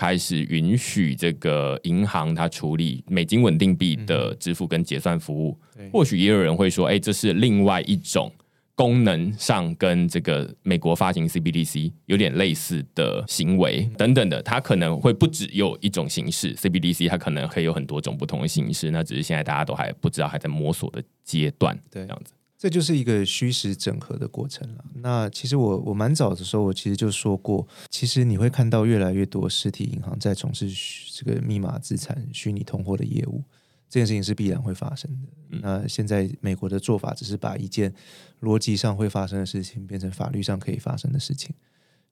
[0.00, 5.60] 开始允许这个银行它处理美金稳定币的支付跟结算服务，
[5.92, 8.32] 或许也有人会说，哎，这是另外一种
[8.74, 22.32] 功能上跟这个美国发行 CBDC 有点类似的行为等等的，它可能会不只有一种形式，CBDC 它可能会有很多种不同的形式，那只是现在大家都还不知道，还在摸索的阶段，对，这样子。
[22.60, 24.84] 这就是一个虚实整合的过程了。
[24.96, 30.68] 那其实我我蛮早的时候，我其实就说过，其实你会看到越来越多实体银行在从事
[31.14, 33.42] 这个密码资产、虚拟通货的业务，
[33.88, 35.58] 这件事情是必然会发生的。
[35.62, 37.94] 那现在美国的做法只是把一件
[38.42, 41.54] 逻辑上会发生的事情变成法律上可以发生的事情，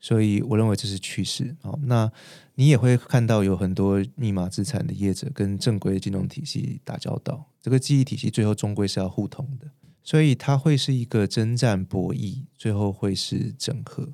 [0.01, 1.55] 所以我认为这是趋势。
[1.61, 2.11] 好，那
[2.55, 9.70] 你也会看到有很多密码资产的业者跟正规金融体系打交道，这个记忆体系最后终归是要互通的。
[10.09, 14.09] 所以它会是一个征战博弈，最后会是整合。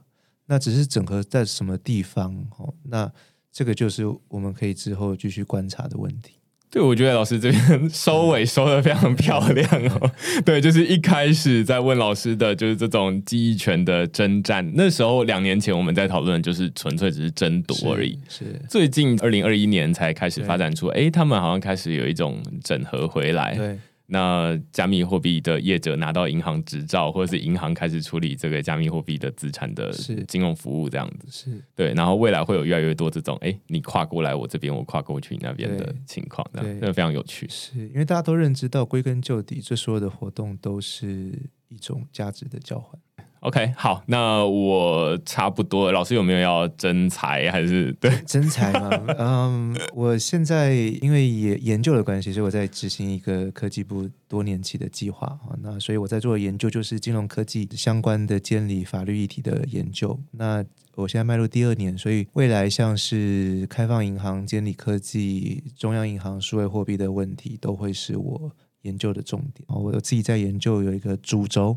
[0.46, 2.34] 那只是整合在什么地方？
[2.58, 3.08] 哦，那
[3.52, 6.32] 这个就是我们可以之后继续观察的问题。
[6.68, 10.10] 对，我觉得老师这边 收尾收的非常漂亮哦。
[10.44, 14.68] 对，就是一开始在问老师的就是这种记忆权的征战。
[14.74, 18.18] 那时候两年前我们在讨论，就是纯粹只是争夺而已。
[18.28, 23.54] 是最近二零二一年才开始发展出，哎，他们好像开始有一种整合回来。
[23.54, 23.78] 对。
[24.06, 29.90] 那加密货币的业者拿到银行执照，或者是银行开始处理这个加密货币的资产的
[30.28, 31.94] 金融服务，这样子是对。
[31.94, 37.46] 然后未来会有越来越多这种，哎，你跨过来我这边，我跨过去你那边的情况，这样非常有趣。
[37.48, 43.00] 是因为大家都认知到，归根究底，这所有的活动都是一种价值的交换。
[43.44, 45.92] OK，好，那我差不多。
[45.92, 48.90] 老师有没有要增财还是 对增财吗？
[49.18, 55.52] 嗯，我现在因为也研究的关系，所以我在执行一个科技部多年期的计划啊。
[55.62, 60.18] 那所以我在做的研究就是金融科技相关的监理法律议题的研究。
[60.30, 60.64] 那
[60.94, 68.52] 我现在迈入第二年，所以未来像是开放银行、监理科技、中央银行、数位货币的问题，都会是我。
[68.84, 69.64] 研究的重点。
[69.68, 71.74] 哦，我自己在研究有一个主轴，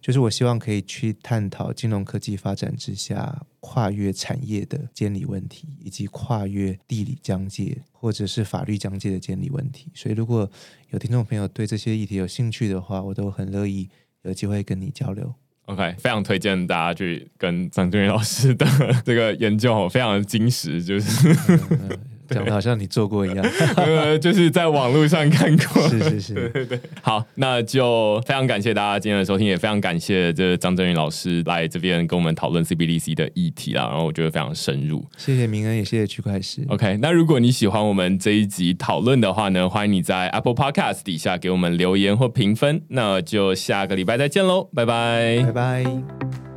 [0.00, 9.90] 就是我希望可以去探讨金融科技发展之下跨越产业的监理问题，以及跨越地理疆界或者是法律疆界的监理问题。
[9.94, 10.50] 所以，如果
[10.90, 13.88] 有听众朋友对这些议题有兴趣的话，我都很乐意
[14.22, 15.34] 有机会跟你交流。
[15.66, 18.66] OK，非常推荐大家去跟张俊宇老师的
[19.04, 21.96] 这个研究哦，非常的精实，就是呃
[22.30, 23.44] 讲的好像你做过一样。
[23.76, 25.88] 呃， 就是在网络上看过。
[25.88, 33.88] 是是是， 好，那就非常感谢大家今天的收听，也非常感谢这张振宇老师来这边跟我们讨论 CBDC 的议题啦。
[33.88, 35.04] 然后我觉得非常深入。
[35.16, 36.64] 谢谢明恩，也谢谢区块师。
[36.68, 42.82] OK，那如果你喜欢我们这一集讨论的话呢，欢迎你在 Apple Podcast 底下给我们留言或评分。
[42.88, 46.49] 那就下个礼拜再见喽，拜拜拜拜。